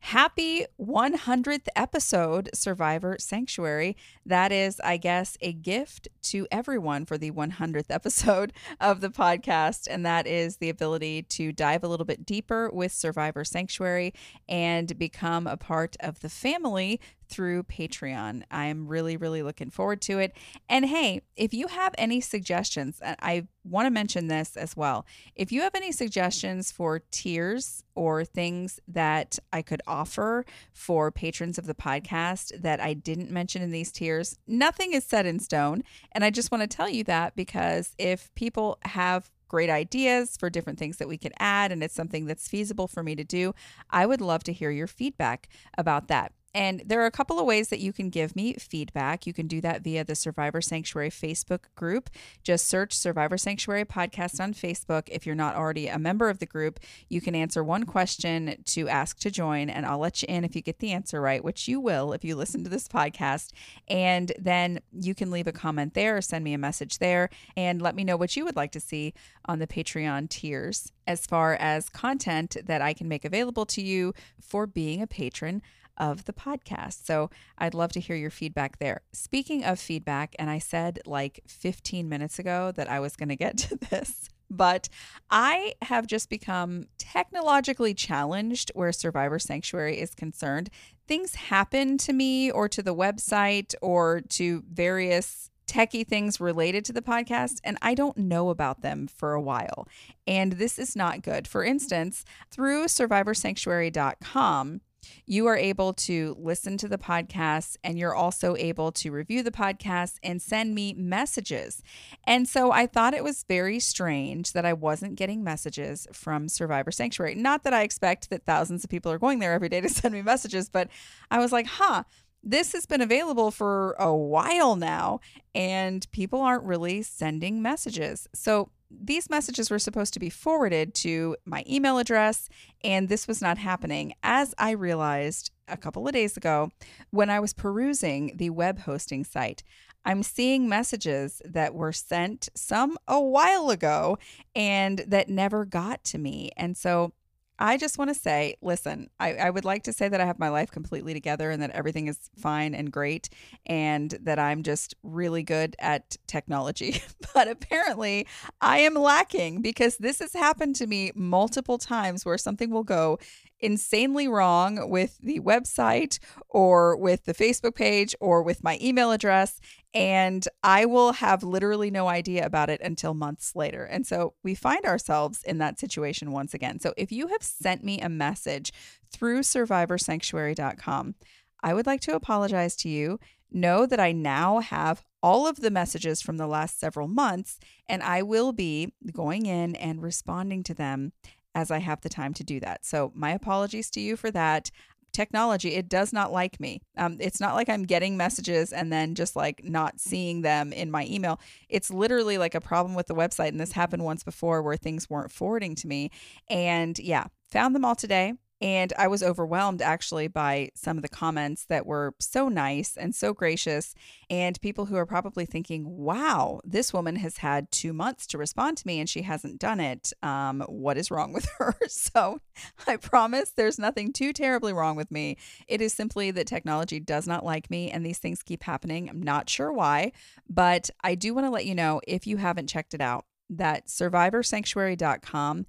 Happy 0.09 0.67
100th 0.79 1.67
episode, 1.75 2.51
Survivor 2.53 3.17
Sanctuary. 3.19 3.97
That 4.27 4.53
is, 4.53 4.79
I 4.85 4.99
guess, 4.99 5.39
a 5.41 5.55
gift 5.55 6.09
to 6.25 6.47
everyone 6.53 7.07
for 7.07 7.17
the 7.17 7.31
100th 7.31 7.87
episode 7.89 8.53
of 8.83 9.01
the 9.01 9.09
podcast. 9.09 9.89
And 9.91 10.05
that 10.05 10.27
is 10.27 10.59
the 10.59 10.69
ability 10.69 11.23
to 11.23 11.53
dive 11.53 11.83
a 11.83 11.89
little 11.89 12.05
bit 12.05 12.27
deeper 12.27 12.69
with 12.71 12.93
Survivor 12.93 13.45
Sanctuary 13.45 14.13
and 14.47 14.99
become 14.99 15.47
a 15.47 15.57
part 15.57 15.97
of 16.01 16.21
the 16.21 16.29
family 16.29 17.01
through 17.29 17.65
Patreon. 17.65 18.43
I 18.51 18.67
am 18.67 18.87
really, 18.87 19.17
really 19.17 19.43
looking 19.43 19.71
forward 19.71 20.01
to 20.03 20.19
it. 20.19 20.37
And 20.69 20.87
hey, 20.87 21.23
if 21.37 21.53
you 21.53 21.69
have 21.69 21.95
any 21.99 22.21
suggestions, 22.21 23.01
I 23.03 23.47
want 23.65 23.87
to 23.87 23.91
mention 23.91 24.29
this 24.29 24.57
as 24.57 24.77
well. 24.77 25.07
If 25.35 25.51
you 25.51 25.63
have 25.63 25.75
any 25.75 25.93
suggestions 25.93 26.71
for 26.71 27.01
tiers 27.11 27.83
or 27.95 28.25
things 28.25 28.81
that 28.89 29.39
I 29.53 29.63
could 29.63 29.83
offer 29.87 30.45
for 30.73 31.11
patrons 31.11 31.59
of 31.59 31.67
the 31.67 31.75
podcast 31.75 32.61
that 32.61 32.81
I 32.81 32.95
didn't 32.95 33.31
mention 33.31 33.63
in 33.63 33.71
these 33.71 33.91
tiers, 33.91 34.39
nothing 34.47 34.93
is 34.93 35.05
set 35.05 35.27
in 35.27 35.41
stone. 35.41 35.83
And 36.13 36.25
I 36.25 36.31
just 36.31 36.53
want 36.53 36.63
to 36.63 36.77
tell 36.77 36.89
you 36.89 37.05
that 37.05 37.35
because 37.35 37.95
if 37.99 38.35
people 38.35 38.79
have 38.83 39.31
great 39.49 39.71
ideas 39.71 40.37
for 40.37 40.51
different 40.51 40.79
things 40.79 40.97
that 40.97 41.07
we 41.07 41.17
can 41.17 41.33
add 41.39 41.71
and 41.71 41.83
it's 41.83 41.95
something 41.95 42.27
that's 42.27 42.49
feasible 42.49 42.89
for 42.89 43.03
me 43.03 43.15
to 43.15 43.25
do, 43.25 43.55
I 43.89 44.05
would 44.05 44.21
love 44.21 44.43
to 44.45 44.53
hear 44.53 44.71
your 44.71 44.89
feedback 44.89 45.49
about 45.79 46.09
that. 46.09 46.33
And 46.55 46.83
there 46.87 47.01
are 47.03 47.07
a 47.07 47.11
couple 47.11 47.39
of 47.39 47.47
ways 47.47 47.69
that 47.69 47.81
you 47.81 47.93
can 47.93 48.11
give 48.11 48.37
me 48.37 48.55
feedback. 48.55 49.27
You 49.27 49.33
can 49.33 49.47
do 49.47 49.61
that 49.61 49.83
via 49.83 50.05
the 50.05 50.15
Survivor 50.15 50.61
Sanctuary 50.61 51.11
Facebook 51.11 51.65
group. 51.75 52.11
Just 52.43 52.69
search 52.69 52.93
Survivor 52.93 53.39
Sanctuary 53.39 53.85
Podcast 53.85 54.41
on 54.41 54.55
Facebook. 54.55 55.09
If 55.09 55.27
you're 55.27 55.35
not 55.35 55.57
already 55.57 55.89
a 55.89 55.99
member 55.99 56.29
of 56.29 56.39
the 56.39 56.47
group, 56.47 56.81
you 57.09 57.21
can 57.21 57.35
answer 57.35 57.63
one 57.63 57.85
question 57.85 58.63
to 58.67 58.89
ask 58.89 59.19
to 59.21 59.31
join, 59.31 59.71
and 59.71 59.87
I'll 59.87 59.99
let 59.99 60.23
you 60.23 60.27
in 60.29 60.45
if 60.45 60.57
you 60.57 60.63
get 60.63 60.79
the 60.79 60.93
answer 60.93 61.21
right, 61.21 61.43
which 61.43 61.69
you 61.69 61.81
will 61.81 62.13
if 62.13 62.25
you 62.25 62.37
listen 62.37 62.65
to 62.65 62.71
this 62.71 62.89
podcast. 62.89 63.51
And 63.89 64.33
then 64.39 64.81
you 64.93 65.15
can 65.15 65.31
leave 65.31 65.47
a 65.47 65.53
comment 65.53 65.95
there 65.95 66.21
send 66.25 66.45
me 66.45 66.55
a 66.55 66.59
message 66.59 66.99
there 66.99 67.31
and 67.57 67.81
let 67.81 67.95
me 67.95 68.05
know 68.05 68.17
what 68.17 68.37
you 68.37 68.45
would 68.45 68.57
like 68.57 68.73
to 68.73 68.81
see 68.81 69.15
on 69.47 69.59
the 69.59 69.67
Patreon 69.67 70.29
tiers 70.29 70.91
as 71.07 71.27
far 71.27 71.55
as 71.55 71.89
content 71.89 72.57
that 72.65 72.83
I 72.83 72.95
can 72.95 73.09
make 73.09 73.25
available 73.25 73.67
to 73.67 73.83
you 73.83 74.15
for 74.41 74.67
being 74.67 75.03
a 75.03 75.07
patron 75.07 75.63
of 75.97 76.25
the 76.25 76.33
podcast. 76.33 77.05
So 77.05 77.31
I'd 77.59 77.75
love 77.75 77.93
to 77.93 78.01
hear 78.01 78.17
your 78.17 78.31
feedback 78.31 78.79
there. 78.79 79.03
Speaking 79.13 79.65
of 79.65 79.79
feedback, 79.79 80.35
and 80.39 80.51
I 80.51 80.59
said 80.59 81.01
like 81.07 81.41
15 81.47 82.09
minutes 82.09 82.39
ago 82.39 82.73
that 82.73 82.91
I 82.91 83.01
was 83.01 83.17
going 83.17 83.29
to 83.29 83.37
get 83.37 83.59
to 83.59 83.77
this. 83.77 84.29
But 84.51 84.89
I 85.31 85.75
have 85.83 86.07
just 86.07 86.29
become 86.29 86.87
technologically 86.99 87.95
challenged 87.95 88.71
where 88.75 88.93
Survivor 88.93 89.39
Sanctuary 89.39 89.99
is 89.99 90.15
concerned. 90.15 90.71
Things 91.09 91.35
happen 91.35 91.99
to 91.99 92.13
me 92.13 92.51
or 92.51 92.69
to 92.69 92.83
the 92.83 92.95
website 92.95 93.75
or 93.81 94.21
to 94.31 94.63
various 94.71 95.51
techie 95.67 96.07
things 96.07 96.41
related 96.41 96.85
to 96.85 96.93
the 96.93 97.03
podcast, 97.03 97.61
and 97.65 97.79
I 97.83 97.95
don't 97.95 98.17
know 98.17 98.51
about 98.51 98.83
them 98.83 99.07
for 99.07 99.33
a 99.33 99.41
while. 99.41 99.89
And 100.27 100.53
this 100.53 100.79
is 100.79 100.95
not 100.95 101.23
good. 101.23 101.49
For 101.49 101.65
instance, 101.65 102.25
through 102.51 102.85
survivorsanctuary.com, 102.85 104.81
you 105.27 105.47
are 105.47 105.57
able 105.57 105.93
to 105.95 106.37
listen 106.39 106.77
to 106.79 106.89
the 106.89 106.99
podcast 106.99 107.77
and 107.83 107.99
you're 107.99 108.15
also 108.15 108.57
able 108.57 108.93
to 108.93 109.11
review 109.11 109.43
the 109.43 109.51
podcast 109.51 110.17
and 110.23 110.41
send 110.41 110.75
me 110.75 110.95
messages. 110.95 111.83
And 112.25 112.49
so 112.49 112.73
I 112.73 112.87
thought 112.87 113.15
it 113.15 113.25
was 113.25 113.45
very 113.49 113.81
strange 113.81 114.53
that 114.53 114.65
I 114.65 114.73
wasn't 114.73 115.17
getting 115.17 115.43
messages 115.43 116.07
from 116.13 116.49
Survivor 116.49 116.91
Sanctuary. 116.91 117.35
Not 117.35 117.65
that 117.65 117.75
I 117.75 117.83
expect 117.83 118.31
that 118.31 118.45
thousands 118.45 118.85
of 118.85 118.91
people 118.91 119.13
are 119.13 119.19
going 119.19 119.39
there 119.39 119.53
every 119.53 119.69
day 119.69 119.81
to 119.81 119.89
send 119.91 120.15
me 120.15 120.23
messages, 120.23 120.69
but 120.69 120.89
I 121.31 121.39
was 121.39 121.53
like, 121.53 121.67
huh, 121.67 122.05
this 122.45 122.73
has 122.73 122.85
been 122.85 123.01
available 123.01 123.51
for 123.51 123.93
a 123.99 124.15
while 124.15 124.77
now 124.77 125.21
and 125.55 126.07
people 126.13 126.41
aren't 126.43 126.65
really 126.65 127.03
sending 127.03 127.63
messages. 127.63 128.29
So 128.35 128.71
these 128.91 129.31
messages 129.31 129.71
were 129.71 129.79
supposed 129.79 130.15
to 130.15 130.21
be 130.21 130.31
forwarded 130.31 130.95
to 130.97 131.37
my 131.45 131.65
email 131.69 131.99
address, 131.99 132.49
and 132.83 133.09
this 133.09 133.27
was 133.27 133.43
not 133.43 133.59
happening, 133.59 134.15
as 134.23 134.55
I 134.59 134.71
realized 134.73 135.51
a 135.69 135.77
couple 135.77 136.07
of 136.07 136.13
days 136.13 136.37
ago 136.37 136.71
when 137.11 137.31
I 137.31 137.41
was 137.41 137.53
perusing 137.53 138.37
the 138.37 138.51
web 138.51 138.81
hosting 138.81 139.25
site. 139.25 139.63
I'm 140.05 140.23
seeing 140.23 140.69
messages 140.69 141.41
that 141.45 141.75
were 141.75 141.93
sent 141.93 142.51
some 142.55 142.99
a 143.09 143.21
while 143.21 143.71
ago 143.71 144.19
and 144.55 144.99
that 145.09 145.31
never 145.31 145.65
got 145.65 146.05
to 146.05 146.19
me. 146.19 146.51
And 146.57 146.77
so 146.77 147.15
I 147.59 147.77
just 147.77 147.99
want 147.99 148.11
to 148.11 148.15
say, 148.15 148.57
listen, 148.63 149.09
I, 149.21 149.35
I, 149.35 149.51
would 149.51 149.65
like 149.65 149.85
to 149.85 149.93
say 149.93 150.09
that 150.09 150.21
I 150.21 150.25
have 150.25 150.41
my 150.41 150.49
life 150.49 150.73
completely 150.73 151.15
together 151.15 151.51
and 151.51 151.63
that 151.63 151.71
everything 151.71 152.09
is 152.09 152.19
fine 152.37 152.75
and 152.75 152.91
great 152.91 153.29
and 153.67 154.11
that 154.23 154.41
I'm 154.41 154.65
just 154.65 154.95
really 155.05 155.45
good 155.45 155.77
at 155.79 156.17
technology. 156.27 157.01
but 157.35 157.47
apparently, 157.47 158.27
I 158.61 158.79
am 158.79 158.95
lacking 158.95 159.63
because 159.63 159.97
this 159.99 160.19
has 160.19 160.33
happened 160.33 160.75
to 160.77 160.87
me 160.89 161.13
multiple 161.15 161.79
times 161.79 162.25
where 162.25 162.39
something 162.39 162.71
will 162.71 162.85
go 162.85 163.19
insanely 163.65 164.29
wrong 164.29 164.91
with 164.91 165.17
the 165.19 165.41
website 165.41 166.19
or 166.51 166.97
with 166.97 167.25
the 167.25 167.33
Facebook 167.33 167.75
page 167.75 168.15
or 168.21 168.43
with 168.43 168.63
my 168.63 168.79
email 168.81 169.11
address. 169.11 169.59
And 169.95 170.47
I 170.63 170.85
will 170.85 171.13
have 171.15 171.43
literally 171.43 171.91
no 171.91 172.07
idea 172.07 172.45
about 172.45 172.69
it 172.69 172.83
until 172.83 173.15
months 173.15 173.57
later. 173.57 173.85
And 173.85 174.07
so 174.07 174.35
we 174.43 174.55
find 174.55 174.85
ourselves 174.85 175.43
in 175.45 175.59
that 175.59 175.81
situation 175.81 176.31
once 176.31 176.53
again. 176.53 176.79
So 176.79 176.93
if 176.99 177.11
you 177.11 177.29
have 177.29 177.43
sent 177.43 177.83
me 177.83 178.01
a 178.01 178.09
message 178.11 178.71
through 179.11 179.41
survivorsanctuary.com, 179.41 181.15
I 181.63 181.73
would 181.73 181.87
like 181.87 182.03
to 182.03 182.15
apologize 182.15 182.77
to 182.77 182.91
you. 182.91 183.19
Know 183.51 183.87
that 183.87 184.01
I 184.01 184.13
now 184.13 184.59
have 184.59 185.03
all 185.23 185.47
of 185.47 185.61
the 185.61 185.71
messages 185.71 186.21
from 186.21 186.37
the 186.37 186.47
last 186.47 186.79
several 186.79 187.09
months, 187.09 187.59
and 187.89 188.03
I 188.03 188.21
will 188.21 188.53
be 188.53 188.93
going 189.11 189.47
in 189.47 189.75
and 189.77 190.03
responding 190.03 190.65
to 190.65 190.75
them 190.75 191.13
as 191.55 191.71
I 191.71 191.79
have 191.79 192.01
the 192.01 192.09
time 192.09 192.35
to 192.35 192.45
do 192.45 192.61
that. 192.61 192.85
So, 192.85 193.13
my 193.15 193.31
apologies 193.31 193.91
to 193.91 194.01
you 194.01 194.17
for 194.17 194.31
that. 194.33 194.71
Technology, 195.13 195.75
it 195.75 195.89
does 195.89 196.13
not 196.13 196.33
like 196.33 196.59
me. 196.59 196.83
Um, 196.99 197.19
it's 197.21 197.39
not 197.39 197.55
like 197.55 197.69
I'm 197.69 197.85
getting 197.85 198.17
messages 198.17 198.73
and 198.73 198.93
then 198.93 199.15
just 199.15 199.37
like 199.37 199.63
not 199.63 200.01
seeing 200.01 200.43
them 200.43 200.73
in 200.73 200.91
my 200.91 201.07
email. 201.07 201.41
It's 201.69 201.89
literally 201.89 202.37
like 202.37 202.57
a 202.57 202.61
problem 202.61 202.97
with 202.97 203.07
the 203.07 203.15
website. 203.15 203.51
And 203.51 203.61
this 203.61 203.71
happened 203.71 204.05
once 204.05 204.25
before 204.25 204.61
where 204.61 204.77
things 204.77 205.09
weren't 205.09 205.31
forwarding 205.31 205.77
to 205.77 205.87
me. 205.87 206.11
And 206.51 206.99
yeah, 206.99 207.27
found 207.49 207.77
them 207.77 207.85
all 207.85 207.95
today. 207.95 208.35
And 208.65 208.95
I 208.97 209.09
was 209.09 209.23
overwhelmed 209.23 209.83
actually 209.83 210.27
by 210.27 210.71
some 210.75 210.97
of 210.97 211.03
the 211.03 211.09
comments 211.11 211.67
that 211.67 211.85
were 211.85 212.15
so 212.19 212.49
nice 212.49 212.97
and 212.97 213.15
so 213.15 213.35
gracious, 213.35 213.95
and 214.31 214.59
people 214.63 214.87
who 214.87 214.97
are 214.97 215.05
probably 215.05 215.45
thinking, 215.45 215.85
wow, 215.87 216.63
this 216.65 216.91
woman 216.91 217.17
has 217.17 217.37
had 217.37 217.71
two 217.71 217.93
months 217.93 218.27
to 218.29 218.39
respond 218.39 218.79
to 218.79 218.87
me 218.87 219.01
and 219.01 219.09
she 219.11 219.21
hasn't 219.21 219.61
done 219.61 219.81
it. 219.81 220.15
Um, 220.23 220.63
what 220.67 220.97
is 220.97 221.11
wrong 221.11 221.35
with 221.35 221.47
her? 221.59 221.77
so 221.89 222.41
I 222.87 222.97
promise 222.97 223.51
there's 223.51 223.79
nothing 223.79 224.15
too 224.15 224.33
terribly 224.33 224.73
wrong 224.73 224.97
with 224.97 225.11
me. 225.11 225.37
It 225.69 225.83
is 225.83 225.93
simply 225.93 226.31
that 226.31 226.47
technology 226.47 227.01
does 227.01 227.27
not 227.27 227.45
like 227.45 227.71
me 227.71 227.91
and 227.91 228.05
these 228.05 228.19
things 228.19 228.43
keep 228.43 228.63
happening. 228.63 229.11
I'm 229.11 229.23
not 229.23 229.51
sure 229.51 229.75
why, 229.75 230.13
but 230.49 230.89
I 231.03 231.17
do 231.17 231.35
want 231.35 231.47
to 231.47 231.51
let 231.51 231.67
you 231.67 231.75
know 231.75 232.01
if 232.09 232.27
you 232.27 232.39
haven't 232.39 232.71
checked 232.71 232.95
it 232.95 233.03
out 233.03 233.27
that 233.51 233.89
survivorsanctuary.com 233.89 235.67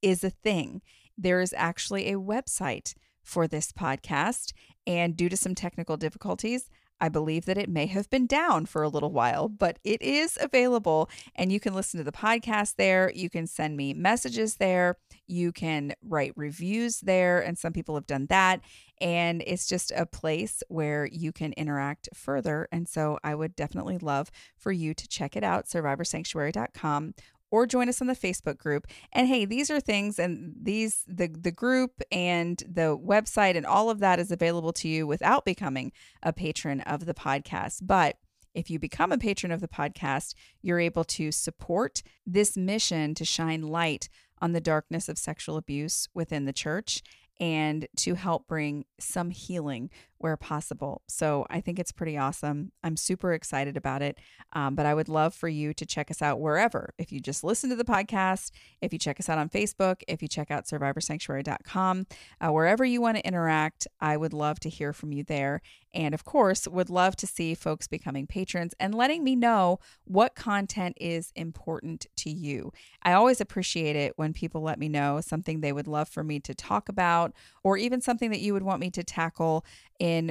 is 0.00 0.24
a 0.24 0.30
thing 0.30 0.80
there 1.18 1.40
is 1.40 1.54
actually 1.56 2.10
a 2.10 2.18
website 2.18 2.94
for 3.22 3.46
this 3.46 3.72
podcast. 3.72 4.52
And 4.86 5.16
due 5.16 5.28
to 5.28 5.36
some 5.36 5.54
technical 5.54 5.98
difficulties, 5.98 6.70
I 7.00 7.08
believe 7.08 7.44
that 7.44 7.58
it 7.58 7.68
may 7.68 7.86
have 7.86 8.10
been 8.10 8.26
down 8.26 8.66
for 8.66 8.82
a 8.82 8.88
little 8.88 9.12
while, 9.12 9.48
but 9.48 9.78
it 9.84 10.02
is 10.02 10.36
available 10.40 11.08
and 11.34 11.52
you 11.52 11.60
can 11.60 11.74
listen 11.74 11.98
to 11.98 12.04
the 12.04 12.12
podcast 12.12 12.74
there. 12.76 13.12
You 13.14 13.30
can 13.30 13.46
send 13.46 13.76
me 13.76 13.94
messages 13.94 14.56
there. 14.56 14.96
You 15.26 15.52
can 15.52 15.94
write 16.02 16.32
reviews 16.36 17.00
there. 17.00 17.40
And 17.40 17.56
some 17.56 17.72
people 17.72 17.94
have 17.94 18.06
done 18.06 18.26
that. 18.30 18.60
And 19.00 19.44
it's 19.46 19.68
just 19.68 19.92
a 19.94 20.06
place 20.06 20.62
where 20.68 21.06
you 21.06 21.30
can 21.30 21.52
interact 21.52 22.08
further. 22.14 22.66
And 22.72 22.88
so 22.88 23.18
I 23.22 23.34
would 23.34 23.54
definitely 23.54 23.98
love 23.98 24.30
for 24.56 24.72
you 24.72 24.92
to 24.94 25.06
check 25.06 25.36
it 25.36 25.44
out, 25.44 25.66
survivorsanctuary.com 25.66 27.14
or 27.50 27.66
join 27.66 27.88
us 27.88 28.00
on 28.00 28.06
the 28.06 28.14
Facebook 28.14 28.58
group. 28.58 28.86
And 29.12 29.28
hey, 29.28 29.44
these 29.44 29.70
are 29.70 29.80
things 29.80 30.18
and 30.18 30.54
these 30.60 31.04
the 31.06 31.28
the 31.28 31.52
group 31.52 32.02
and 32.10 32.62
the 32.68 32.96
website 32.98 33.56
and 33.56 33.66
all 33.66 33.90
of 33.90 34.00
that 34.00 34.18
is 34.18 34.30
available 34.30 34.72
to 34.74 34.88
you 34.88 35.06
without 35.06 35.44
becoming 35.44 35.92
a 36.22 36.32
patron 36.32 36.80
of 36.82 37.06
the 37.06 37.14
podcast. 37.14 37.80
But 37.82 38.16
if 38.54 38.70
you 38.70 38.78
become 38.78 39.12
a 39.12 39.18
patron 39.18 39.52
of 39.52 39.60
the 39.60 39.68
podcast, 39.68 40.34
you're 40.62 40.80
able 40.80 41.04
to 41.04 41.30
support 41.30 42.02
this 42.26 42.56
mission 42.56 43.14
to 43.14 43.24
shine 43.24 43.62
light 43.62 44.08
on 44.40 44.52
the 44.52 44.60
darkness 44.60 45.08
of 45.08 45.18
sexual 45.18 45.56
abuse 45.56 46.08
within 46.14 46.44
the 46.44 46.52
church 46.52 47.02
and 47.40 47.86
to 47.96 48.14
help 48.14 48.48
bring 48.48 48.84
some 48.98 49.30
healing 49.30 49.90
where 50.18 50.36
possible. 50.36 51.02
So 51.08 51.46
I 51.48 51.60
think 51.60 51.78
it's 51.78 51.92
pretty 51.92 52.16
awesome. 52.16 52.72
I'm 52.82 52.96
super 52.96 53.32
excited 53.32 53.76
about 53.76 54.02
it. 54.02 54.18
Um, 54.52 54.74
but 54.74 54.86
I 54.86 54.94
would 54.94 55.08
love 55.08 55.34
for 55.34 55.48
you 55.48 55.72
to 55.74 55.86
check 55.86 56.10
us 56.10 56.22
out 56.22 56.40
wherever. 56.40 56.94
If 56.98 57.12
you 57.12 57.20
just 57.20 57.44
listen 57.44 57.70
to 57.70 57.76
the 57.76 57.84
podcast, 57.84 58.50
if 58.80 58.92
you 58.92 58.98
check 58.98 59.20
us 59.20 59.28
out 59.28 59.38
on 59.38 59.48
Facebook, 59.48 60.02
if 60.08 60.22
you 60.22 60.28
check 60.28 60.50
out 60.50 60.66
survivorsanctuary.com, 60.66 62.06
uh, 62.40 62.48
wherever 62.50 62.84
you 62.84 63.00
want 63.00 63.16
to 63.16 63.26
interact, 63.26 63.86
I 64.00 64.16
would 64.16 64.32
love 64.32 64.60
to 64.60 64.68
hear 64.68 64.92
from 64.92 65.12
you 65.12 65.24
there. 65.24 65.60
And 65.94 66.14
of 66.14 66.24
course, 66.24 66.68
would 66.68 66.90
love 66.90 67.16
to 67.16 67.26
see 67.26 67.54
folks 67.54 67.86
becoming 67.86 68.26
patrons 68.26 68.74
and 68.78 68.94
letting 68.94 69.24
me 69.24 69.34
know 69.34 69.80
what 70.04 70.34
content 70.34 70.96
is 71.00 71.32
important 71.34 72.06
to 72.16 72.30
you. 72.30 72.72
I 73.02 73.12
always 73.12 73.40
appreciate 73.40 73.96
it 73.96 74.12
when 74.16 74.32
people 74.32 74.60
let 74.62 74.78
me 74.78 74.88
know 74.88 75.20
something 75.20 75.60
they 75.60 75.72
would 75.72 75.88
love 75.88 76.08
for 76.08 76.22
me 76.22 76.40
to 76.40 76.54
talk 76.54 76.88
about, 76.88 77.32
or 77.64 77.76
even 77.76 78.00
something 78.00 78.30
that 78.30 78.40
you 78.40 78.52
would 78.52 78.62
want 78.62 78.80
me 78.80 78.90
to 78.90 79.02
tackle 79.02 79.64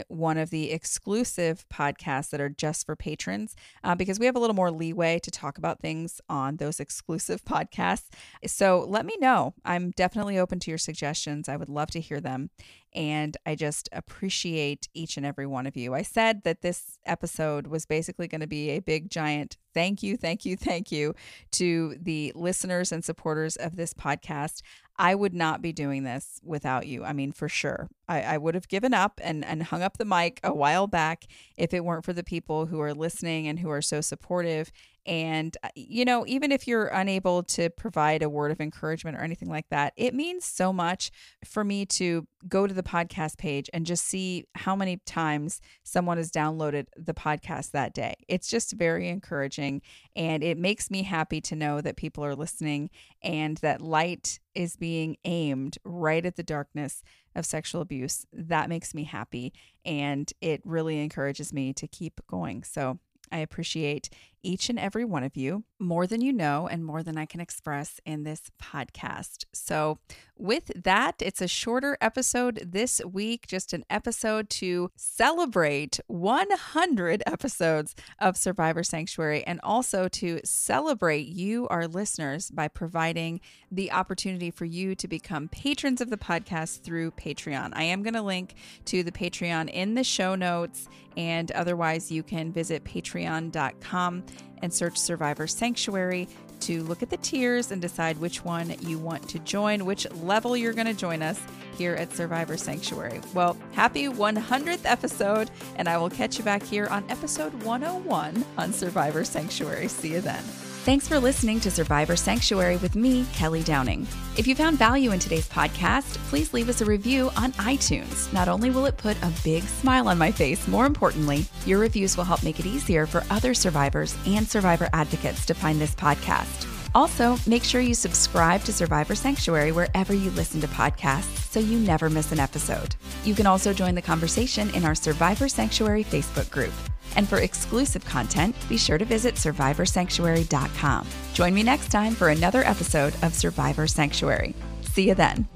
one 0.07 0.37
of 0.37 0.49
the 0.49 0.71
exclusive 0.71 1.65
podcasts 1.69 2.29
that 2.29 2.41
are 2.41 2.49
just 2.49 2.85
for 2.85 2.95
patrons 2.95 3.55
uh, 3.83 3.95
because 3.95 4.19
we 4.19 4.25
have 4.25 4.35
a 4.35 4.39
little 4.39 4.55
more 4.55 4.71
leeway 4.71 5.19
to 5.19 5.31
talk 5.31 5.57
about 5.57 5.79
things 5.79 6.21
on 6.29 6.57
those 6.57 6.79
exclusive 6.79 7.43
podcasts. 7.45 8.07
So 8.45 8.85
let 8.87 9.05
me 9.05 9.15
know. 9.19 9.53
I'm 9.65 9.91
definitely 9.91 10.37
open 10.37 10.59
to 10.59 10.71
your 10.71 10.77
suggestions. 10.77 11.49
I 11.49 11.57
would 11.57 11.69
love 11.69 11.91
to 11.91 11.99
hear 11.99 12.19
them. 12.19 12.49
And 12.97 13.37
I 13.45 13.53
just 13.53 13.89
appreciate 13.91 14.89
each 14.95 15.17
and 15.17 15.25
every 15.25 15.45
one 15.45 15.67
of 15.67 15.77
you. 15.77 15.93
I 15.93 16.01
said 16.01 16.41
that 16.45 16.63
this 16.63 16.97
episode 17.05 17.67
was 17.67 17.85
basically 17.85 18.27
going 18.27 18.41
to 18.41 18.47
be 18.47 18.71
a 18.71 18.79
big, 18.79 19.11
giant 19.11 19.55
thank 19.75 20.01
you, 20.01 20.17
thank 20.17 20.45
you, 20.45 20.57
thank 20.57 20.91
you 20.91 21.13
to 21.51 21.95
the 22.01 22.31
listeners 22.33 22.91
and 22.91 23.05
supporters 23.05 23.55
of 23.55 23.75
this 23.75 23.93
podcast. 23.93 24.63
I 24.97 25.13
would 25.13 25.35
not 25.35 25.61
be 25.61 25.71
doing 25.71 26.05
this 26.05 26.41
without 26.43 26.87
you. 26.87 27.03
I 27.03 27.13
mean, 27.13 27.31
for 27.31 27.47
sure. 27.47 27.87
I, 28.07 28.23
I, 28.23 28.37
would 28.39 28.55
have 28.55 28.67
given 28.67 28.95
up 28.95 29.21
and, 29.23 29.45
and 29.45 29.61
hung 29.61 29.83
up 29.83 29.97
the 29.97 30.05
mic 30.05 30.39
a 30.43 30.55
while 30.55 30.87
back 30.87 31.27
if 31.55 31.75
it 31.75 31.85
weren't 31.85 32.05
for 32.05 32.13
the 32.13 32.23
people 32.23 32.65
who 32.65 32.79
are 32.79 32.95
listening 32.95 33.47
and 33.47 33.59
who 33.59 33.69
are 33.69 33.81
so 33.83 34.01
supportive 34.01 34.71
and, 35.07 35.55
uh, 35.63 35.69
you 35.73 36.03
know, 36.03 36.25
even 36.27 36.51
if 36.51 36.67
you're 36.67 36.87
unable 36.87 37.41
to 37.43 37.69
provide 37.69 38.21
a 38.21 38.29
word 38.29 38.51
of 38.51 38.59
encouragement 38.59 39.17
or 39.17 39.21
anything 39.21 39.49
like 39.49 39.69
that, 39.69 39.93
it 39.95 40.13
means 40.13 40.43
so 40.43 40.73
much 40.73 41.11
for 41.45 41.63
me 41.63 41.85
to 41.85 42.27
go 42.49 42.67
to 42.67 42.73
the 42.73 42.83
podcast 42.83 43.37
page 43.37 43.69
and 43.73 43.85
just 43.85 44.05
see 44.05 44.43
how 44.55 44.75
many 44.75 44.97
times 45.05 45.61
someone 45.83 46.17
has 46.17 46.29
downloaded 46.29 46.87
the 46.97 47.13
podcast 47.13 47.71
that 47.71 47.93
day. 47.93 48.15
It's 48.27 48.49
just 48.49 48.73
very 48.73 49.07
encouraging. 49.07 49.81
And 50.13 50.43
it 50.43 50.57
makes 50.57 50.91
me 50.91 51.03
happy 51.03 51.39
to 51.41 51.55
know 51.55 51.79
that 51.79 51.95
people 51.95 52.25
are 52.25 52.35
listening 52.35 52.89
and 53.23 53.55
that 53.57 53.81
light 53.81 54.39
is 54.55 54.75
being 54.75 55.15
aimed 55.23 55.77
right 55.85 56.25
at 56.25 56.35
the 56.35 56.43
darkness 56.43 57.01
of 57.33 57.45
sexual 57.45 57.81
abuse. 57.81 58.25
That 58.33 58.67
makes 58.67 58.93
me 58.93 59.05
happy. 59.05 59.53
And 59.85 60.31
it 60.41 60.61
really 60.65 60.99
encourages 60.99 61.53
me 61.53 61.71
to 61.73 61.87
keep 61.87 62.19
going. 62.27 62.63
So, 62.63 62.99
I 63.31 63.39
appreciate 63.39 64.09
each 64.43 64.69
and 64.69 64.79
every 64.79 65.05
one 65.05 65.23
of 65.23 65.35
you 65.35 65.63
more 65.79 66.07
than 66.07 66.21
you 66.21 66.33
know 66.33 66.67
and 66.67 66.83
more 66.83 67.03
than 67.03 67.17
I 67.17 67.25
can 67.25 67.39
express 67.39 67.99
in 68.05 68.23
this 68.23 68.43
podcast. 68.61 69.45
So, 69.53 69.99
with 70.39 70.71
that, 70.83 71.15
it's 71.19 71.41
a 71.41 71.47
shorter 71.47 71.97
episode 71.99 72.61
this 72.63 73.01
week, 73.03 73.47
just 73.47 73.73
an 73.73 73.83
episode 73.89 74.51
to 74.51 74.91
celebrate 74.95 75.99
100 76.05 77.23
episodes 77.25 77.95
of 78.19 78.37
Survivor 78.37 78.83
Sanctuary 78.83 79.43
and 79.47 79.59
also 79.63 80.07
to 80.09 80.39
celebrate 80.43 81.27
you, 81.27 81.67
our 81.69 81.87
listeners, 81.87 82.51
by 82.51 82.67
providing 82.67 83.41
the 83.71 83.91
opportunity 83.91 84.51
for 84.51 84.65
you 84.65 84.93
to 84.93 85.07
become 85.07 85.47
patrons 85.47 86.01
of 86.01 86.11
the 86.11 86.17
podcast 86.17 86.83
through 86.83 87.11
Patreon. 87.11 87.71
I 87.73 87.83
am 87.83 88.03
going 88.03 88.13
to 88.13 88.21
link 88.21 88.53
to 88.85 89.01
the 89.01 89.11
Patreon 89.11 89.71
in 89.71 89.95
the 89.95 90.03
show 90.03 90.35
notes, 90.35 90.87
and 91.15 91.51
otherwise, 91.53 92.11
you 92.11 92.21
can 92.21 92.51
visit 92.51 92.83
patreon.com 92.83 94.23
and 94.61 94.73
search 94.73 94.97
Survivor 94.97 95.47
Sanctuary 95.47 96.27
to 96.61 96.83
look 96.83 97.03
at 97.03 97.09
the 97.09 97.17
tiers 97.17 97.71
and 97.71 97.81
decide 97.81 98.17
which 98.17 98.43
one 98.43 98.75
you 98.81 98.97
want 98.97 99.27
to 99.29 99.39
join, 99.39 99.85
which 99.85 100.09
level 100.23 100.57
you're 100.57 100.73
going 100.73 100.87
to 100.87 100.93
join 100.93 101.21
us 101.21 101.39
here 101.77 101.93
at 101.93 102.11
Survivor 102.13 102.57
Sanctuary. 102.57 103.21
Well, 103.33 103.55
happy 103.73 104.05
100th 104.07 104.85
episode, 104.85 105.51
and 105.75 105.87
I 105.87 105.97
will 105.97 106.09
catch 106.09 106.37
you 106.37 106.43
back 106.43 106.63
here 106.63 106.87
on 106.87 107.09
episode 107.09 107.53
101 107.63 108.45
on 108.57 108.73
Survivor 108.73 109.23
Sanctuary. 109.23 109.87
See 109.87 110.13
you 110.13 110.21
then. 110.21 110.43
Thanks 110.87 111.05
for 111.05 111.19
listening 111.19 111.59
to 111.59 111.69
Survivor 111.69 112.15
Sanctuary 112.15 112.77
with 112.77 112.95
me, 112.95 113.25
Kelly 113.33 113.61
Downing. 113.61 114.07
If 114.37 114.47
you 114.47 114.55
found 114.55 114.77
value 114.77 115.11
in 115.11 115.19
today's 115.19 115.49
podcast, 115.49 116.15
please 116.29 116.53
leave 116.53 116.69
us 116.69 116.79
a 116.79 116.85
review 116.85 117.29
on 117.35 117.51
iTunes. 117.55 118.31
Not 118.31 118.47
only 118.47 118.69
will 118.69 118.85
it 118.85 118.95
put 118.95 119.21
a 119.21 119.33
big 119.43 119.63
smile 119.63 120.07
on 120.07 120.17
my 120.17 120.31
face, 120.31 120.65
more 120.65 120.85
importantly, 120.85 121.45
your 121.65 121.79
reviews 121.79 122.15
will 122.15 122.23
help 122.23 122.41
make 122.41 122.61
it 122.61 122.65
easier 122.65 123.05
for 123.05 123.25
other 123.29 123.53
survivors 123.53 124.15
and 124.25 124.47
survivor 124.47 124.87
advocates 124.93 125.45
to 125.47 125.53
find 125.53 125.81
this 125.81 125.93
podcast. 125.93 126.65
Also, 126.95 127.35
make 127.45 127.65
sure 127.65 127.81
you 127.81 127.93
subscribe 127.93 128.61
to 128.61 128.71
Survivor 128.71 129.13
Sanctuary 129.13 129.73
wherever 129.73 130.13
you 130.13 130.31
listen 130.31 130.61
to 130.61 130.69
podcasts 130.69 131.51
so 131.51 131.59
you 131.59 131.79
never 131.79 132.09
miss 132.09 132.31
an 132.31 132.39
episode. 132.39 132.95
You 133.25 133.35
can 133.35 133.45
also 133.45 133.73
join 133.73 133.93
the 133.93 134.01
conversation 134.01 134.73
in 134.73 134.85
our 134.85 134.95
Survivor 134.95 135.49
Sanctuary 135.49 136.05
Facebook 136.05 136.49
group. 136.49 136.71
And 137.17 137.27
for 137.27 137.39
exclusive 137.39 138.05
content, 138.05 138.55
be 138.69 138.77
sure 138.77 138.97
to 138.97 139.03
visit 139.05 139.35
survivorsanctuary.com. 139.35 141.07
Join 141.33 141.53
me 141.53 141.63
next 141.63 141.89
time 141.89 142.13
for 142.13 142.29
another 142.29 142.63
episode 142.63 143.13
of 143.23 143.33
Survivor 143.33 143.87
Sanctuary. 143.87 144.55
See 144.83 145.09
you 145.09 145.15
then. 145.15 145.47